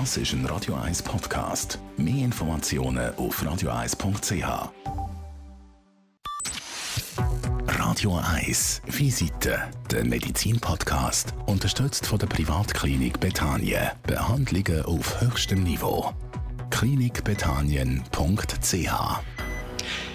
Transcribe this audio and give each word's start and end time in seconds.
Das 0.00 0.16
ist 0.16 0.32
ein 0.32 0.44
Radio 0.46 0.74
1 0.74 1.04
Podcast. 1.04 1.78
Mehr 1.96 2.24
Informationen 2.24 3.14
auf 3.14 3.40
radio1.ch. 3.40 4.72
Radio 7.68 8.18
1 8.18 8.82
Visite, 8.86 9.62
der 9.92 10.04
Medizin-Podcast, 10.04 11.32
unterstützt 11.46 12.08
von 12.08 12.18
der 12.18 12.26
Privatklinik 12.26 13.20
Betanien. 13.20 13.92
Behandlungen 14.02 14.82
auf 14.82 15.20
höchstem 15.20 15.62
Niveau. 15.62 16.12
klinikbetanien.ch 16.70 19.33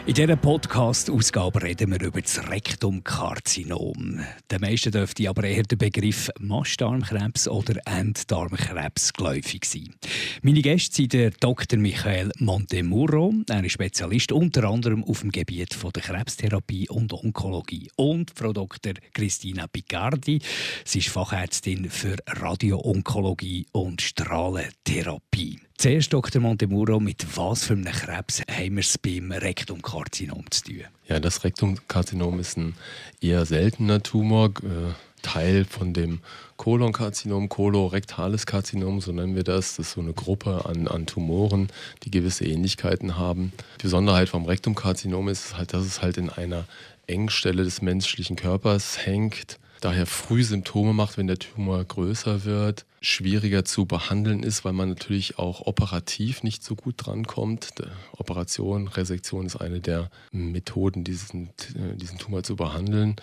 in 0.06 0.14
dieser 0.14 0.36
Podcast-Ausgabe 0.36 1.62
reden 1.62 1.92
wir 1.92 2.02
über 2.02 2.22
das 2.22 2.50
Rektumkarzinom. 2.50 4.22
Den 4.50 4.62
meisten 4.62 4.92
dürfte 4.92 5.30
aber 5.30 5.44
eher 5.44 5.64
der 5.64 5.76
Begriff 5.76 6.30
Mastdarmkrebs 6.40 7.48
oder 7.48 7.76
Enddarmkrebs 7.86 9.14
geläufig 9.14 9.66
sein. 9.66 9.94
Meine 10.42 10.62
Gäste 10.62 10.96
sind 10.96 11.14
der 11.14 11.32
Dr. 11.32 11.80
Michael 11.80 12.32
Montemurro. 12.40 13.34
Er 13.50 13.64
ist 13.64 13.74
Spezialist 13.74 14.32
unter 14.32 14.64
anderem 14.66 15.04
auf 15.04 15.22
dem 15.22 15.32
Gebiet 15.32 15.74
von 15.74 15.92
der 15.92 16.04
Krebstherapie 16.04 16.90
und 16.90 17.14
Onkologie. 17.14 17.90
Und 17.96 18.32
Frau 18.36 18.54
Dr. 18.54 18.94
Christina 19.14 19.68
Picardi. 19.68 20.40
Sie 20.86 21.00
ist 21.00 21.10
Fachärztin 21.10 21.90
für 21.90 22.16
Radio-Onkologie 22.28 23.68
und 23.72 24.02
Strahlentherapie. 24.02 25.60
Zuerst, 25.80 26.12
Dr. 26.12 26.42
Montemuro, 26.42 27.00
mit 27.00 27.26
was 27.38 27.64
für 27.64 27.72
einem 27.72 27.86
Krebs 27.86 28.42
haben 28.52 28.76
wir 28.76 28.82
es 28.82 28.98
beim 28.98 29.32
Rektumkarzinom 29.32 30.44
zu 30.52 30.64
tun? 30.64 30.84
Ja, 31.08 31.22
das 31.22 31.46
Rektumkarzinom 31.46 32.38
ist 32.38 32.58
ein 32.58 32.76
eher 33.22 33.46
seltener 33.46 34.04
Tumor, 34.04 34.50
äh, 34.58 34.92
Teil 35.22 35.64
von 35.64 35.94
dem 35.94 36.20
Kolonkarzinom, 36.58 37.48
kolorektales 37.48 38.46
Karzinom, 38.46 39.00
so 39.00 39.14
nennen 39.14 39.38
wir 39.38 39.46
das. 39.46 39.78
Das 39.78 39.88
ist 39.88 39.94
so 39.94 40.02
eine 40.02 40.12
Gruppe 40.12 40.66
an, 40.66 40.90
an 40.90 41.06
Tumoren, 41.06 41.70
die 42.04 42.12
gewisse 42.12 42.44
Ähnlichkeiten 42.44 43.18
haben. 43.18 43.54
Die 43.80 43.84
Besonderheit 43.84 44.28
vom 44.28 44.44
Rektumkarzinom 44.44 45.30
ist 45.30 45.56
halt, 45.56 45.74
dass 45.74 45.86
es 45.86 46.02
halt 46.02 46.18
in 46.18 46.30
einer 46.30 46.66
Engstelle 47.08 47.64
des 47.64 47.82
menschlichen 47.82 48.36
Körpers 48.36 49.06
hängt 49.06 49.58
daher 49.80 50.06
früh 50.06 50.44
Symptome 50.44 50.94
macht, 50.94 51.18
wenn 51.18 51.28
der 51.28 51.40
Tumor 51.40 51.84
größer 51.84 52.46
wird, 52.46 52.86
schwieriger 53.02 53.66
zu 53.66 53.86
behandeln 53.86 54.44
ist, 54.44 54.66
weil 54.66 54.74
man 54.74 54.90
natürlich 54.90 55.40
auch 55.40 55.66
operativ 55.66 56.44
nicht 56.44 56.64
so 56.64 56.76
gut 56.76 56.96
drankommt. 56.98 57.70
Operation, 58.18 58.88
Resektion 58.88 59.46
ist 59.46 59.56
eine 59.56 59.80
der 59.80 60.10
Methoden, 60.32 61.04
diesen, 61.04 61.50
diesen 61.96 62.18
Tumor 62.18 62.44
zu 62.44 62.56
behandeln. 62.56 63.16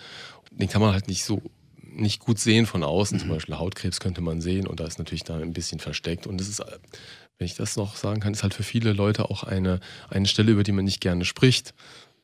Den 0.51 0.69
kann 0.69 0.81
man 0.81 0.93
halt 0.93 1.07
nicht 1.07 1.23
so 1.23 1.41
nicht 1.97 2.19
gut 2.19 2.39
sehen 2.39 2.65
von 2.65 2.83
außen. 2.83 3.19
Zum 3.19 3.29
mhm. 3.29 3.33
Beispiel 3.33 3.57
Hautkrebs 3.57 3.99
könnte 3.99 4.21
man 4.21 4.41
sehen 4.41 4.67
und 4.67 4.79
da 4.79 4.85
ist 4.85 4.99
natürlich 4.99 5.23
da 5.23 5.37
ein 5.37 5.53
bisschen 5.53 5.79
versteckt. 5.79 6.27
Und 6.27 6.39
es 6.39 6.47
ist, 6.47 6.59
wenn 7.37 7.45
ich 7.45 7.55
das 7.55 7.75
noch 7.75 7.95
sagen 7.95 8.19
kann, 8.19 8.33
ist 8.33 8.43
halt 8.43 8.53
für 8.53 8.63
viele 8.63 8.93
Leute 8.93 9.29
auch 9.29 9.43
eine, 9.43 9.79
eine 10.09 10.27
Stelle, 10.27 10.51
über 10.51 10.63
die 10.63 10.71
man 10.71 10.85
nicht 10.85 11.01
gerne 11.01 11.25
spricht. 11.25 11.73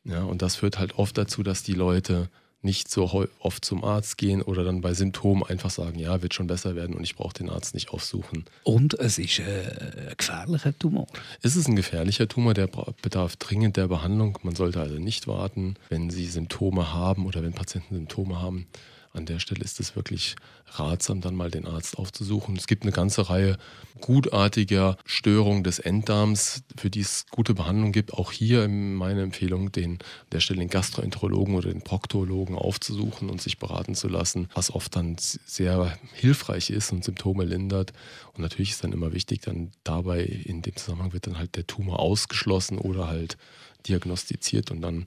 Ja, 0.04 0.22
und 0.22 0.42
das 0.42 0.56
führt 0.56 0.78
halt 0.78 0.98
oft 0.98 1.16
dazu, 1.16 1.42
dass 1.42 1.62
die 1.62 1.72
Leute 1.72 2.28
nicht 2.64 2.90
so 2.90 3.26
oft 3.38 3.64
zum 3.64 3.84
Arzt 3.84 4.18
gehen 4.18 4.42
oder 4.42 4.64
dann 4.64 4.80
bei 4.80 4.94
Symptomen 4.94 5.42
einfach 5.42 5.70
sagen, 5.70 5.98
ja, 5.98 6.22
wird 6.22 6.34
schon 6.34 6.46
besser 6.46 6.74
werden 6.74 6.94
und 6.94 7.04
ich 7.04 7.16
brauche 7.16 7.34
den 7.34 7.50
Arzt 7.50 7.74
nicht 7.74 7.90
aufsuchen. 7.90 8.44
Und 8.64 8.94
es 8.94 9.18
ist 9.18 9.38
äh, 9.38 9.44
ein 9.44 10.14
gefährlicher 10.16 10.78
Tumor. 10.78 11.06
Es 11.42 11.56
ist 11.56 11.68
ein 11.68 11.76
gefährlicher 11.76 12.28
Tumor, 12.28 12.54
der 12.54 12.68
bedarf 13.02 13.36
dringend 13.36 13.76
der 13.76 13.88
Behandlung. 13.88 14.38
Man 14.42 14.54
sollte 14.54 14.80
also 14.80 14.96
nicht 14.96 15.26
warten, 15.26 15.76
wenn 15.88 16.10
Sie 16.10 16.26
Symptome 16.26 16.92
haben 16.92 17.26
oder 17.26 17.42
wenn 17.42 17.52
Patienten 17.52 17.94
Symptome 17.94 18.40
haben, 18.40 18.66
an 19.14 19.26
der 19.26 19.38
Stelle 19.38 19.64
ist 19.64 19.78
es 19.78 19.94
wirklich 19.94 20.34
ratsam, 20.72 21.20
dann 21.20 21.36
mal 21.36 21.50
den 21.50 21.66
Arzt 21.66 21.98
aufzusuchen. 21.98 22.56
Es 22.56 22.66
gibt 22.66 22.82
eine 22.82 22.92
ganze 22.92 23.30
Reihe 23.30 23.56
gutartiger 24.00 24.96
Störungen 25.06 25.62
des 25.62 25.78
Enddarms, 25.78 26.64
für 26.76 26.90
die 26.90 27.00
es 27.00 27.26
gute 27.30 27.54
Behandlung 27.54 27.92
gibt. 27.92 28.12
Auch 28.12 28.32
hier 28.32 28.68
meine 28.68 29.22
Empfehlung, 29.22 29.70
den, 29.70 29.92
an 29.92 29.98
der 30.32 30.40
Stelle 30.40 30.58
den 30.58 30.68
Gastroenterologen 30.68 31.54
oder 31.54 31.70
den 31.70 31.82
Proktologen 31.82 32.56
aufzusuchen 32.56 33.30
und 33.30 33.40
sich 33.40 33.58
beraten 33.58 33.94
zu 33.94 34.08
lassen, 34.08 34.48
was 34.54 34.74
oft 34.74 34.96
dann 34.96 35.16
sehr 35.18 35.96
hilfreich 36.12 36.70
ist 36.70 36.90
und 36.92 37.04
Symptome 37.04 37.44
lindert. 37.44 37.92
Und 38.32 38.42
natürlich 38.42 38.70
ist 38.70 38.82
dann 38.82 38.92
immer 38.92 39.12
wichtig, 39.12 39.42
dann 39.42 39.70
dabei 39.84 40.24
in 40.24 40.62
dem 40.62 40.74
Zusammenhang 40.74 41.12
wird 41.12 41.28
dann 41.28 41.38
halt 41.38 41.54
der 41.54 41.68
Tumor 41.68 42.00
ausgeschlossen 42.00 42.78
oder 42.78 43.06
halt 43.06 43.38
diagnostiziert 43.86 44.70
und 44.72 44.80
dann 44.80 45.06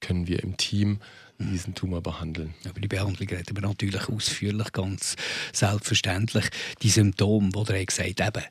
können 0.00 0.26
wir 0.26 0.42
im 0.42 0.56
Team 0.56 0.98
diesen 1.48 1.74
Tumor 1.74 2.02
behandeln. 2.02 2.54
Über 2.64 2.80
die 2.80 2.88
Behandlung 2.88 3.28
reden 3.28 3.56
wir 3.56 3.62
natürlich 3.62 4.08
ausführlich, 4.08 4.72
ganz 4.72 5.16
selbstverständlich. 5.52 6.46
Die 6.82 6.90
Symptome, 6.90 7.50
die 7.50 7.72
er 7.72 7.86
gesagt 7.86 8.20
hat, 8.20 8.50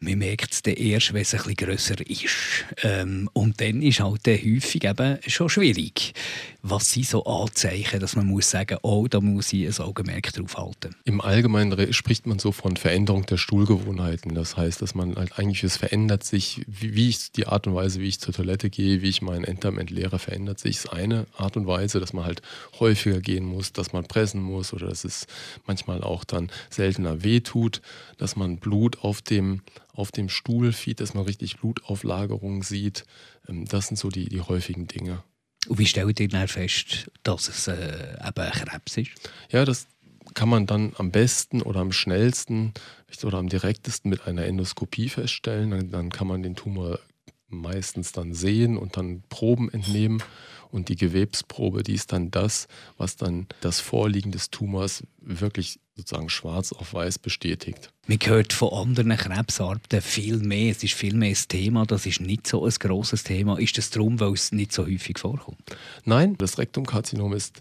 man 0.00 0.18
merkt 0.18 0.52
es 0.52 0.60
erst, 0.60 1.12
wenn 1.12 1.22
es 1.22 1.34
ein 1.34 1.38
bisschen 1.38 1.56
grösser 1.56 2.08
ist. 2.08 2.64
Ähm, 2.82 3.28
und 3.32 3.60
dann 3.60 3.82
ist 3.82 4.00
halt 4.00 4.26
dann 4.26 4.36
häufig 4.36 4.84
eben 4.84 5.18
schon 5.26 5.48
schwierig. 5.48 6.12
Was 6.62 6.92
sind 6.92 7.06
so 7.06 7.24
Anzeichen, 7.24 7.98
dass 8.00 8.14
man 8.14 8.26
muss 8.26 8.50
sagen, 8.50 8.78
oh, 8.82 9.06
da 9.08 9.20
muss 9.20 9.52
ich 9.52 9.66
ein 9.66 9.84
Augenmerk 9.84 10.32
drauf 10.32 10.56
halten? 10.56 10.94
Im 11.04 11.20
Allgemeinen 11.20 11.92
spricht 11.92 12.26
man 12.26 12.38
so 12.38 12.52
von 12.52 12.76
Veränderung 12.76 13.26
der 13.26 13.38
Stuhlgewohnheiten. 13.38 14.34
Das 14.34 14.56
heißt, 14.56 14.82
dass 14.82 14.94
man 14.94 15.16
halt 15.16 15.38
eigentlich, 15.38 15.64
es 15.64 15.76
verändert 15.76 16.24
sich, 16.24 16.62
wie, 16.66 16.94
wie 16.94 17.08
ich 17.08 17.32
die 17.32 17.46
Art 17.46 17.66
und 17.66 17.74
Weise, 17.74 18.00
wie 18.00 18.08
ich 18.08 18.20
zur 18.20 18.34
Toilette 18.34 18.70
gehe, 18.70 19.02
wie 19.02 19.08
ich 19.08 19.22
meinen 19.22 19.44
Enddarm 19.44 19.78
entleere, 19.78 20.18
verändert 20.18 20.60
sich. 20.60 20.76
Das 20.76 20.84
ist 20.84 20.92
eine 20.92 21.26
Art 21.36 21.56
und 21.56 21.66
Weise, 21.66 22.00
dass 22.00 22.12
man 22.12 22.24
halt 22.24 22.42
häufiger 22.78 23.20
gehen 23.20 23.44
muss, 23.44 23.72
dass 23.72 23.92
man 23.92 24.04
pressen 24.04 24.42
muss 24.42 24.72
oder 24.72 24.88
dass 24.88 25.04
es 25.04 25.26
manchmal 25.66 26.02
auch 26.02 26.24
dann 26.24 26.50
seltener 26.70 27.24
wehtut, 27.24 27.82
dass 28.18 28.36
man 28.36 28.58
Blut 28.58 28.98
auf 29.02 29.22
dem 29.22 29.62
auf 29.98 30.12
dem 30.12 30.28
Stuhlfeed, 30.28 31.00
dass 31.00 31.14
man 31.14 31.24
richtig 31.24 31.58
Blutauflagerungen 31.58 32.62
sieht. 32.62 33.04
Ähm, 33.48 33.66
das 33.66 33.88
sind 33.88 33.96
so 33.96 34.08
die, 34.08 34.28
die 34.28 34.40
häufigen 34.40 34.86
Dinge. 34.86 35.24
Und 35.66 35.78
wie 35.78 35.86
stellt 35.86 36.20
ihr 36.20 36.28
dann 36.28 36.46
fest, 36.46 37.10
dass 37.24 37.48
es 37.48 37.66
äh, 37.66 38.16
eben 38.26 38.50
Krebs 38.52 38.96
ist? 38.96 39.10
Ja, 39.50 39.64
das 39.64 39.88
kann 40.34 40.48
man 40.48 40.66
dann 40.66 40.92
am 40.98 41.10
besten 41.10 41.62
oder 41.62 41.80
am 41.80 41.90
schnellsten 41.90 42.72
oder 43.24 43.38
am 43.38 43.48
direktesten 43.48 44.08
mit 44.08 44.26
einer 44.26 44.44
Endoskopie 44.44 45.08
feststellen. 45.08 45.70
Dann, 45.70 45.90
dann 45.90 46.10
kann 46.10 46.28
man 46.28 46.42
den 46.44 46.54
Tumor 46.54 47.00
meistens 47.48 48.12
dann 48.12 48.34
sehen 48.34 48.76
und 48.76 48.96
dann 48.96 49.22
Proben 49.28 49.68
entnehmen. 49.72 50.22
Und 50.70 50.88
die 50.88 50.96
Gewebsprobe, 50.96 51.82
die 51.82 51.94
ist 51.94 52.12
dann 52.12 52.30
das, 52.30 52.68
was 52.96 53.16
dann 53.16 53.46
das 53.60 53.80
Vorliegen 53.80 54.32
des 54.32 54.50
Tumors 54.50 55.02
wirklich 55.20 55.80
sozusagen 55.96 56.28
schwarz 56.30 56.72
auf 56.72 56.94
weiß 56.94 57.18
bestätigt. 57.18 57.90
Man 58.06 58.18
hört 58.24 58.52
von 58.52 58.72
anderen 58.72 59.16
Krebsarten 59.16 60.00
viel 60.00 60.38
mehr. 60.38 60.70
Es 60.70 60.82
ist 60.84 60.94
viel 60.94 61.14
mehr 61.14 61.30
das 61.30 61.48
Thema. 61.48 61.84
Das 61.86 62.06
ist 62.06 62.20
nicht 62.20 62.46
so 62.46 62.64
ein 62.64 62.72
grosses 62.78 63.24
Thema. 63.24 63.58
Ist 63.58 63.76
das 63.78 63.90
darum, 63.90 64.20
weil 64.20 64.32
es 64.32 64.52
nicht 64.52 64.72
so 64.72 64.86
häufig 64.86 65.18
vorkommt? 65.18 65.76
Nein, 66.04 66.36
das 66.38 66.58
Rektumkarzinom 66.58 67.32
ist 67.32 67.60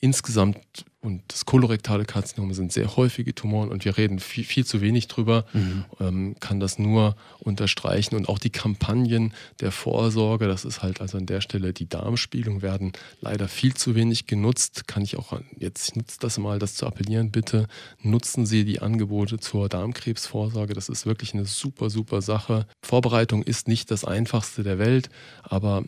insgesamt 0.00 0.84
und 1.04 1.22
das 1.28 1.44
kolorektale 1.44 2.06
Karzinom 2.06 2.54
sind 2.54 2.72
sehr 2.72 2.96
häufige 2.96 3.34
Tumoren 3.34 3.70
und 3.70 3.84
wir 3.84 3.98
reden 3.98 4.18
viel, 4.20 4.44
viel 4.44 4.64
zu 4.64 4.80
wenig 4.80 5.06
drüber, 5.06 5.44
mhm. 5.52 5.84
ähm, 6.00 6.36
kann 6.40 6.60
das 6.60 6.78
nur 6.78 7.14
unterstreichen. 7.40 8.16
Und 8.16 8.30
auch 8.30 8.38
die 8.38 8.48
Kampagnen 8.48 9.34
der 9.60 9.70
Vorsorge, 9.70 10.48
das 10.48 10.64
ist 10.64 10.82
halt 10.82 11.02
also 11.02 11.18
an 11.18 11.26
der 11.26 11.42
Stelle 11.42 11.74
die 11.74 11.88
Darmspielung, 11.88 12.62
werden 12.62 12.92
leider 13.20 13.48
viel 13.48 13.74
zu 13.74 13.94
wenig 13.94 14.26
genutzt. 14.26 14.88
Kann 14.88 15.02
ich 15.02 15.18
auch 15.18 15.38
jetzt, 15.58 15.94
nutze 15.94 16.18
das 16.20 16.38
mal, 16.38 16.58
das 16.58 16.74
zu 16.74 16.86
appellieren, 16.86 17.30
bitte 17.30 17.66
nutzen 18.00 18.46
Sie 18.46 18.64
die 18.64 18.80
Angebote 18.80 19.38
zur 19.38 19.68
Darmkrebsvorsorge. 19.68 20.72
Das 20.72 20.88
ist 20.88 21.04
wirklich 21.04 21.34
eine 21.34 21.44
super, 21.44 21.90
super 21.90 22.22
Sache. 22.22 22.66
Vorbereitung 22.82 23.42
ist 23.42 23.68
nicht 23.68 23.90
das 23.90 24.06
einfachste 24.06 24.62
der 24.62 24.78
Welt, 24.78 25.10
aber 25.42 25.84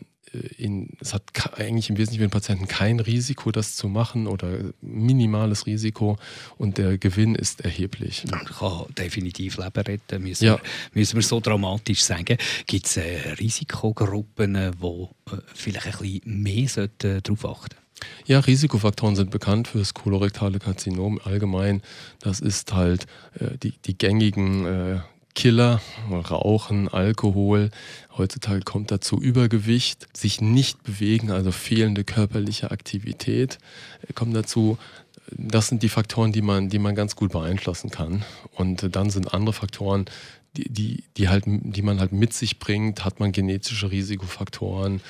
in, 0.57 0.89
es 0.99 1.13
hat 1.13 1.23
eigentlich 1.57 1.89
im 1.89 1.97
Wesentlichen 1.97 2.21
für 2.21 2.27
den 2.27 2.31
Patienten 2.31 2.67
kein 2.67 2.99
Risiko, 2.99 3.51
das 3.51 3.75
zu 3.75 3.87
machen 3.87 4.27
oder 4.27 4.59
minimales 4.81 5.65
Risiko 5.65 6.17
und 6.57 6.77
der 6.77 6.97
Gewinn 6.97 7.35
ist 7.35 7.61
erheblich. 7.61 8.25
Man 8.29 8.45
kann 8.45 8.85
definitiv 8.97 9.57
Leben 9.57 9.81
retten, 9.81 10.23
müssen, 10.23 10.45
ja. 10.45 10.55
wir, 10.91 10.99
müssen 10.99 11.15
wir 11.15 11.23
so 11.23 11.39
dramatisch 11.39 12.03
sagen. 12.03 12.37
Gibt 12.65 12.85
es 12.85 12.97
äh, 12.97 13.31
Risikogruppen, 13.39 14.53
die 14.53 15.33
äh, 15.33 15.37
vielleicht 15.53 15.87
ein 15.87 15.91
bisschen 15.99 16.43
mehr 16.43 16.67
sollten, 16.67 17.21
darauf 17.23 17.45
achten 17.45 17.77
ja, 18.25 18.39
Risikofaktoren 18.39 19.15
sind 19.15 19.31
bekannt 19.31 19.69
für 19.69 19.79
das 19.79 19.93
kolorektale 19.93 20.59
Karzinom 20.59 21.19
allgemein. 21.23 21.81
Das 22.19 22.39
ist 22.39 22.73
halt 22.73 23.05
äh, 23.39 23.57
die, 23.57 23.71
die 23.85 23.97
gängigen 23.97 24.65
äh, 24.65 24.99
Killer, 25.37 25.81
Rauchen, 26.09 26.87
Alkohol. 26.87 27.69
Heutzutage 28.17 28.61
kommt 28.61 28.89
dazu 28.89 29.21
Übergewicht, 29.21 30.07
sich 30.17 30.41
nicht 30.41 30.81
bewegen, 30.81 31.29
also 31.29 31.51
fehlende 31.51 32.03
körperliche 32.03 32.71
Aktivität. 32.71 33.59
Kommt 34.15 34.35
dazu, 34.35 34.79
das 35.29 35.67
sind 35.67 35.83
die 35.83 35.89
Faktoren, 35.89 36.31
die 36.31 36.41
man, 36.41 36.69
die 36.69 36.79
man 36.79 36.95
ganz 36.95 37.15
gut 37.15 37.33
beeinflussen 37.33 37.91
kann. 37.91 38.25
Und 38.55 38.95
dann 38.95 39.11
sind 39.11 39.31
andere 39.35 39.53
Faktoren, 39.53 40.05
die, 40.55 40.69
die, 40.69 41.03
die, 41.17 41.29
halt, 41.29 41.43
die 41.45 41.83
man 41.83 41.99
halt 41.99 42.13
mit 42.13 42.33
sich 42.33 42.57
bringt, 42.57 43.05
hat 43.05 43.19
man 43.19 43.31
genetische 43.31 43.91
Risikofaktoren 43.91 45.01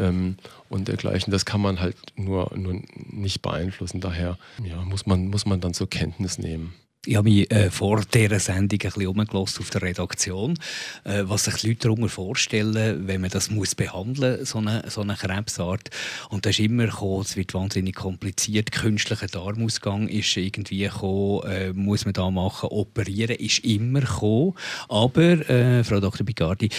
ähm, 0.00 0.36
und 0.68 0.88
dergleichen. 0.88 1.30
Das 1.30 1.44
kann 1.44 1.60
man 1.60 1.78
halt 1.78 1.96
nur, 2.16 2.50
nur 2.56 2.82
nicht 2.94 3.40
beeinflussen. 3.40 4.00
Daher 4.00 4.36
ja, 4.64 4.82
muss, 4.82 5.06
man, 5.06 5.28
muss 5.28 5.46
man 5.46 5.60
dann 5.60 5.74
zur 5.74 5.88
Kenntnis 5.88 6.38
nehmen. 6.38 6.74
Ich 7.06 7.14
habe 7.14 7.30
mich 7.30 7.48
äh, 7.52 7.70
vor 7.70 8.02
dieser 8.02 8.40
Sendung 8.40 8.80
ein 8.82 8.90
bisschen 8.90 9.36
auf 9.38 9.70
der 9.70 9.82
Redaktion, 9.82 10.58
äh, 11.04 11.22
was 11.24 11.44
sich 11.44 11.54
die 11.54 11.68
Leute 11.68 11.80
darunter 11.82 12.08
vorstellen, 12.08 13.06
wenn 13.06 13.20
man 13.20 13.30
das 13.30 13.48
muss 13.48 13.76
behandeln 13.76 14.40
muss, 14.40 14.50
so 14.50 14.58
eine, 14.58 14.82
so 14.88 15.02
eine 15.02 15.14
Krebsart. 15.14 15.90
Und 16.30 16.44
da 16.44 16.50
ist 16.50 16.58
immer 16.58 16.86
gekommen, 16.86 17.22
es 17.22 17.36
wird 17.36 17.54
wahnsinnig 17.54 17.94
kompliziert. 17.94 18.72
Künstlicher 18.72 19.28
Darmausgang 19.28 20.08
ist 20.08 20.36
irgendwie 20.36 20.80
gekommen, 20.80 21.42
äh, 21.48 21.72
muss 21.72 22.06
man 22.06 22.14
da 22.14 22.28
machen, 22.28 22.70
operieren 22.70 23.36
ist 23.36 23.64
immer 23.64 24.00
gekommen. 24.00 24.54
Aber, 24.88 25.48
äh, 25.48 25.84
Frau 25.84 26.00
Dr. 26.00 26.26
Bigardi, 26.26 26.70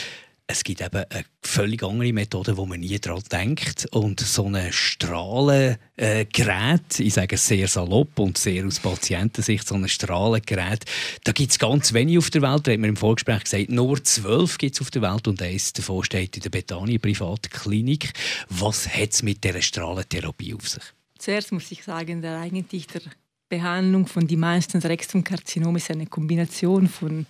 es 0.49 0.63
gibt 0.63 0.79
eben 0.81 1.03
eine 1.09 1.25
völlig 1.41 1.83
andere 1.83 2.13
Methode, 2.13 2.55
wo 2.55 2.65
man 2.65 2.79
nie 2.79 2.97
daran 2.99 3.21
denkt. 3.29 3.85
Und 3.91 4.21
so 4.21 4.47
ein 4.47 4.71
Strahlengerät, 4.71 6.99
ich 6.99 7.13
sage 7.13 7.35
es 7.35 7.45
sehr 7.45 7.67
salopp 7.67 8.17
und 8.17 8.37
sehr 8.37 8.65
aus 8.65 8.79
Patientensicht, 8.79 9.67
so 9.67 9.75
ein 9.75 9.89
Strahlengerät, 9.89 10.85
da 11.25 11.33
gibt 11.33 11.51
es 11.51 11.59
ganz 11.59 11.91
wenig 11.91 12.17
auf 12.17 12.29
der 12.29 12.41
Welt. 12.41 12.65
Da 12.65 12.71
hat 12.71 12.79
man 12.79 12.91
im 12.91 12.95
Vorgespräch 12.95 13.43
gesagt, 13.43 13.69
nur 13.69 14.01
zwölf 14.03 14.57
gibt 14.57 14.75
es 14.75 14.81
auf 14.81 14.89
der 14.89 15.01
Welt 15.01 15.27
und 15.27 15.41
eins 15.41 15.73
davon 15.73 16.05
steht 16.05 16.37
in 16.37 16.43
der 16.43 16.49
Betania 16.49 16.97
Privatklinik. 16.97 18.13
Was 18.47 18.87
hat 18.87 19.11
es 19.11 19.23
mit 19.23 19.43
dieser 19.43 19.61
Strahlentherapie 19.61 20.53
auf 20.53 20.69
sich? 20.69 20.83
Zuerst 21.17 21.51
muss 21.51 21.69
ich 21.71 21.83
sagen, 21.83 22.21
der 22.21 22.39
eigentlich 22.39 22.87
der 22.87 23.01
Behandlung 23.49 24.07
von 24.07 24.27
die 24.27 24.37
meisten 24.37 24.79
Rektumkarzinomen 24.79 25.75
ist 25.75 25.91
eine 25.91 26.05
Kombination 26.05 26.87
von 26.87 27.25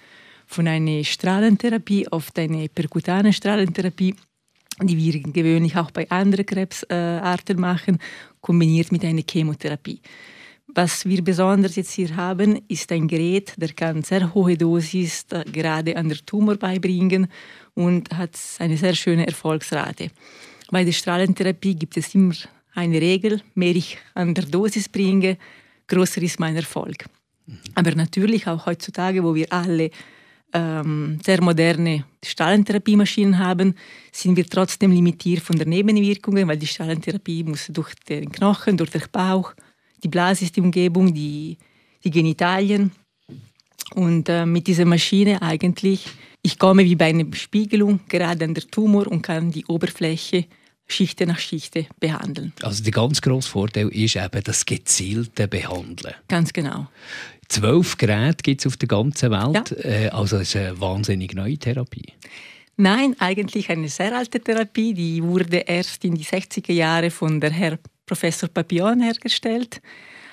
von 0.47 0.67
einer 0.67 1.03
Strahlentherapie 1.03 2.07
auf 2.07 2.31
eine 2.37 2.69
perkutane 2.69 3.33
Strahlentherapie, 3.33 4.15
die 4.81 4.97
wir 4.97 5.19
gewöhnlich 5.19 5.75
auch 5.75 5.91
bei 5.91 6.09
anderen 6.09 6.45
Krebsarten 6.45 7.59
machen, 7.59 7.99
kombiniert 8.41 8.91
mit 8.91 9.03
einer 9.03 9.23
Chemotherapie. 9.29 10.01
Was 10.67 11.05
wir 11.05 11.23
besonders 11.23 11.75
jetzt 11.75 11.91
hier 11.91 12.15
haben, 12.15 12.61
ist 12.67 12.91
ein 12.91 13.07
Gerät, 13.07 13.53
der 13.57 13.69
kann 13.73 14.03
sehr 14.03 14.33
hohe 14.33 14.57
Dosis 14.57 15.25
gerade 15.51 15.95
an 15.95 16.09
der 16.09 16.17
Tumor 16.25 16.55
beibringen 16.55 17.27
und 17.73 18.15
hat 18.15 18.37
eine 18.59 18.77
sehr 18.77 18.93
schöne 18.95 19.25
Erfolgsrate. 19.25 20.11
Bei 20.69 20.83
der 20.83 20.91
Strahlentherapie 20.91 21.75
gibt 21.75 21.97
es 21.97 22.13
immer 22.13 22.35
eine 22.75 23.01
Regel, 23.01 23.41
mehr 23.55 23.75
ich 23.75 23.97
an 24.13 24.33
der 24.33 24.45
Dosis 24.45 24.89
bringe, 24.89 25.37
größer 25.87 26.21
ist 26.21 26.39
mein 26.39 26.55
Erfolg. 26.55 27.05
Mhm. 27.47 27.59
Aber 27.73 27.95
natürlich 27.95 28.47
auch 28.47 28.65
heutzutage, 28.65 29.23
wo 29.23 29.33
wir 29.33 29.51
alle 29.51 29.89
ähm, 30.53 31.19
sehr 31.25 31.41
moderne 31.41 32.05
Strahlentherapiemaschinen 32.23 33.37
haben, 33.37 33.75
sind 34.11 34.35
wir 34.37 34.45
trotzdem 34.45 34.91
limitiert 34.91 35.41
von 35.41 35.57
den 35.57 35.69
Nebenwirkungen, 35.69 36.47
weil 36.47 36.57
die 36.57 36.67
Strahlentherapie 36.67 37.43
muss 37.43 37.67
durch 37.67 37.93
den 38.07 38.31
Knochen, 38.31 38.77
durch 38.77 38.91
den 38.91 39.03
Bauch, 39.11 39.53
die 40.03 40.07
Blase 40.07 40.45
ist 40.45 40.55
die 40.55 40.61
Umgebung, 40.61 41.13
die, 41.13 41.57
die 42.03 42.11
Genitalien. 42.11 42.91
Und 43.95 44.29
äh, 44.29 44.45
mit 44.45 44.67
dieser 44.67 44.85
Maschine 44.85 45.41
eigentlich, 45.41 46.05
ich 46.41 46.59
komme 46.59 46.83
wie 46.83 46.95
bei 46.95 47.07
einer 47.07 47.25
Spiegelung 47.33 48.01
gerade 48.07 48.45
an 48.45 48.53
der 48.53 48.67
Tumor 48.67 49.07
und 49.07 49.21
kann 49.21 49.51
die 49.51 49.65
Oberfläche 49.65 50.45
Schichte 50.87 51.25
nach 51.25 51.39
Schichte 51.39 51.85
behandeln. 51.99 52.53
Also 52.61 52.83
der 52.83 52.93
ganz 52.93 53.21
grosse 53.21 53.49
Vorteil 53.49 53.89
ist 53.89 54.15
eben 54.15 54.43
das 54.43 54.65
gezielte 54.65 55.47
Behandeln. 55.47 56.15
Ganz 56.29 56.53
genau. 56.53 56.87
Zwölf 57.49 57.97
Geräte 57.97 58.43
gibt 58.43 58.61
es 58.61 58.67
auf 58.67 58.77
der 58.77 58.87
ganzen 58.87 59.31
Welt. 59.31 59.75
Ja. 59.83 59.89
Äh, 59.89 60.09
also 60.09 60.37
es 60.37 60.49
ist 60.49 60.55
eine 60.57 60.79
wahnsinnig 60.79 61.33
neue 61.33 61.57
Therapie. 61.57 62.13
Nein, 62.75 63.15
eigentlich 63.19 63.69
eine 63.69 63.89
sehr 63.89 64.15
alte 64.15 64.39
Therapie. 64.39 64.93
Die 64.93 65.23
wurde 65.23 65.57
erst 65.57 66.05
in 66.05 66.15
die 66.15 66.25
60er 66.25 66.73
Jahre 66.73 67.09
von 67.09 67.39
der 67.39 67.49
Herr 67.49 67.79
Professor 68.05 68.49
Papillon 68.49 69.01
hergestellt. 69.01 69.81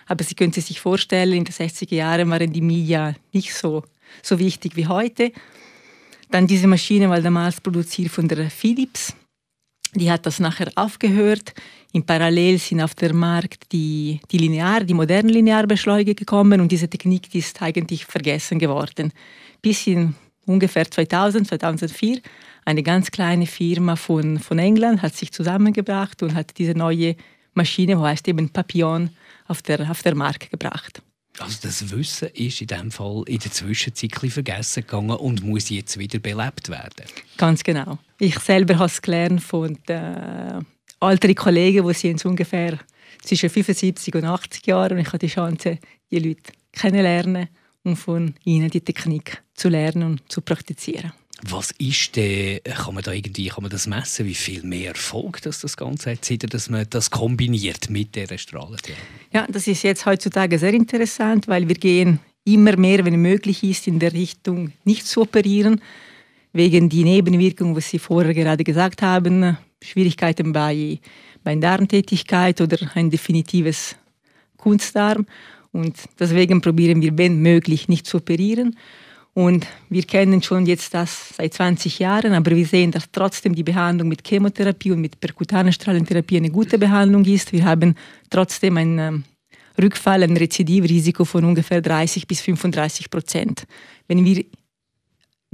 Aber 0.06 0.22
Sie 0.22 0.34
können 0.34 0.52
sich 0.52 0.80
vorstellen, 0.80 1.32
in 1.32 1.44
den 1.44 1.54
60er 1.54 1.94
Jahren 1.94 2.28
waren 2.28 2.52
die 2.52 2.60
Media 2.60 3.14
nicht 3.32 3.54
so, 3.54 3.84
so 4.22 4.38
wichtig 4.38 4.76
wie 4.76 4.86
heute. 4.86 5.32
Dann 6.30 6.46
diese 6.46 6.66
Maschine 6.66 7.08
war 7.08 7.20
damals 7.20 7.60
produziert 7.60 8.10
von 8.10 8.28
der 8.28 8.50
Philips. 8.50 9.14
Die 9.94 10.10
hat 10.10 10.26
das 10.26 10.40
nachher 10.40 10.70
aufgehört. 10.74 11.54
In 11.92 12.04
Parallel 12.04 12.58
sind 12.58 12.80
auf 12.80 12.94
dem 12.94 13.16
Markt 13.16 13.70
die, 13.72 14.20
die 14.30 14.38
Linear, 14.38 14.82
die 14.82 14.94
modernen 14.94 15.28
Linearbeschleuniger 15.28 16.14
gekommen 16.14 16.60
und 16.60 16.72
diese 16.72 16.88
Technik 16.88 17.30
die 17.30 17.38
ist 17.38 17.62
eigentlich 17.62 18.04
vergessen 18.04 18.58
geworden. 18.58 19.12
Bis 19.62 19.86
in 19.86 20.14
ungefähr 20.46 20.90
2000, 20.90 21.46
2004 21.46 22.20
eine 22.64 22.82
ganz 22.82 23.10
kleine 23.10 23.46
Firma 23.46 23.94
von, 23.94 24.38
von 24.38 24.58
England 24.58 25.02
hat 25.02 25.14
sich 25.14 25.32
zusammengebracht 25.32 26.22
und 26.22 26.34
hat 26.34 26.58
diese 26.58 26.72
neue 26.72 27.16
Maschine, 27.52 27.96
die 27.96 28.02
heißt 28.02 28.26
eben 28.26 28.48
Papillon, 28.50 29.10
auf 29.46 29.62
der, 29.62 29.90
auf 29.90 30.02
der 30.02 30.14
Markt 30.14 30.50
gebracht. 30.50 31.02
Also 31.38 31.58
das 31.62 31.90
Wissen 31.90 32.28
ist 32.34 32.60
in 32.60 32.68
dem 32.68 32.90
Fall 32.90 33.24
in 33.26 33.38
der 33.38 33.50
Zwischenzeit 33.50 34.14
vergessen 34.14 34.82
gegangen 34.82 35.16
und 35.16 35.42
muss 35.42 35.68
jetzt 35.68 35.98
wieder 35.98 36.18
belebt 36.20 36.68
werden. 36.68 37.06
Ganz 37.36 37.64
genau. 37.64 37.98
Ich 38.18 38.38
selber 38.38 38.74
habe 38.76 38.86
es 38.86 39.02
gelernt 39.02 39.42
von 39.42 39.76
den 39.88 40.64
älteren 41.00 41.34
Kollegen, 41.34 41.86
die 41.86 41.94
sind 41.94 42.24
ungefähr 42.24 42.78
zwischen 43.22 43.50
75 43.50 44.14
und 44.14 44.24
80 44.24 44.66
Jahren 44.66 44.92
und 44.92 44.98
ich 44.98 45.08
habe 45.08 45.18
die 45.18 45.26
Chance, 45.26 45.78
die 46.10 46.18
Leute 46.18 46.52
kennenzulernen 46.72 47.48
und 47.82 47.96
von 47.96 48.34
ihnen 48.44 48.70
die 48.70 48.80
Technik 48.80 49.42
zu 49.54 49.68
lernen 49.68 50.04
und 50.04 50.32
zu 50.32 50.40
praktizieren. 50.40 51.12
Was 51.46 51.72
ist 51.72 52.16
denn, 52.16 52.60
kann 52.64 52.94
man 52.94 53.02
da 53.02 53.12
irgendwie, 53.12 53.48
kann 53.48 53.62
man 53.62 53.70
das 53.70 53.86
messen, 53.86 54.24
wie 54.24 54.34
viel 54.34 54.62
mehr 54.62 54.90
Erfolg 54.90 55.42
das, 55.42 55.60
das 55.60 55.76
Ganze 55.76 56.12
hat, 56.12 56.24
seit 56.24 56.52
dass 56.54 56.70
man 56.70 56.86
das 56.88 57.10
kombiniert 57.10 57.90
mit 57.90 58.14
dieser 58.14 58.38
Strahlentherapie? 58.38 59.02
Ja, 59.30 59.46
das 59.50 59.66
ist 59.66 59.82
jetzt 59.82 60.06
heutzutage 60.06 60.58
sehr 60.58 60.72
interessant, 60.72 61.46
weil 61.46 61.68
wir 61.68 61.74
gehen 61.74 62.20
immer 62.44 62.76
mehr, 62.76 63.04
wenn 63.04 63.20
möglich 63.20 63.62
ist, 63.62 63.86
in 63.86 63.98
der 63.98 64.14
Richtung 64.14 64.72
nicht 64.84 65.06
zu 65.06 65.22
operieren, 65.22 65.82
wegen 66.54 66.88
die 66.88 67.04
Nebenwirkungen, 67.04 67.76
was 67.76 67.90
Sie 67.90 67.98
vorher 67.98 68.32
gerade 68.32 68.64
gesagt 68.64 69.02
haben, 69.02 69.58
Schwierigkeiten 69.82 70.52
bei, 70.52 70.98
bei 71.42 71.54
Darmtätigkeit 71.56 72.60
oder 72.60 72.78
ein 72.94 73.10
definitives 73.10 73.96
Kunstdarm. 74.56 75.26
Und 75.72 75.96
deswegen 76.18 76.60
probieren 76.60 77.02
wir, 77.02 77.18
wenn 77.18 77.42
möglich, 77.42 77.88
nicht 77.88 78.06
zu 78.06 78.18
operieren. 78.18 78.76
Und 79.34 79.66
wir 79.88 80.04
kennen 80.04 80.42
schon 80.42 80.64
jetzt 80.64 80.94
das 80.94 81.34
seit 81.36 81.54
20 81.54 81.98
Jahren, 81.98 82.34
aber 82.34 82.52
wir 82.52 82.66
sehen, 82.66 82.92
dass 82.92 83.10
trotzdem 83.10 83.54
die 83.54 83.64
Behandlung 83.64 84.08
mit 84.08 84.26
Chemotherapie 84.26 84.92
und 84.92 85.00
mit 85.00 85.18
perkutaner 85.18 85.72
Strahlentherapie 85.72 86.36
eine 86.36 86.50
gute 86.50 86.78
Behandlung 86.78 87.24
ist. 87.24 87.52
Wir 87.52 87.64
haben 87.64 87.96
trotzdem 88.30 88.76
ein 88.76 88.98
ähm, 89.00 89.24
Rückfall, 89.80 90.22
ein 90.22 90.36
Rezidivrisiko 90.36 91.24
von 91.24 91.44
ungefähr 91.44 91.80
30 91.82 92.28
bis 92.28 92.42
35 92.42 93.10
Prozent. 93.10 93.66
Wenn 94.06 94.24
wir 94.24 94.44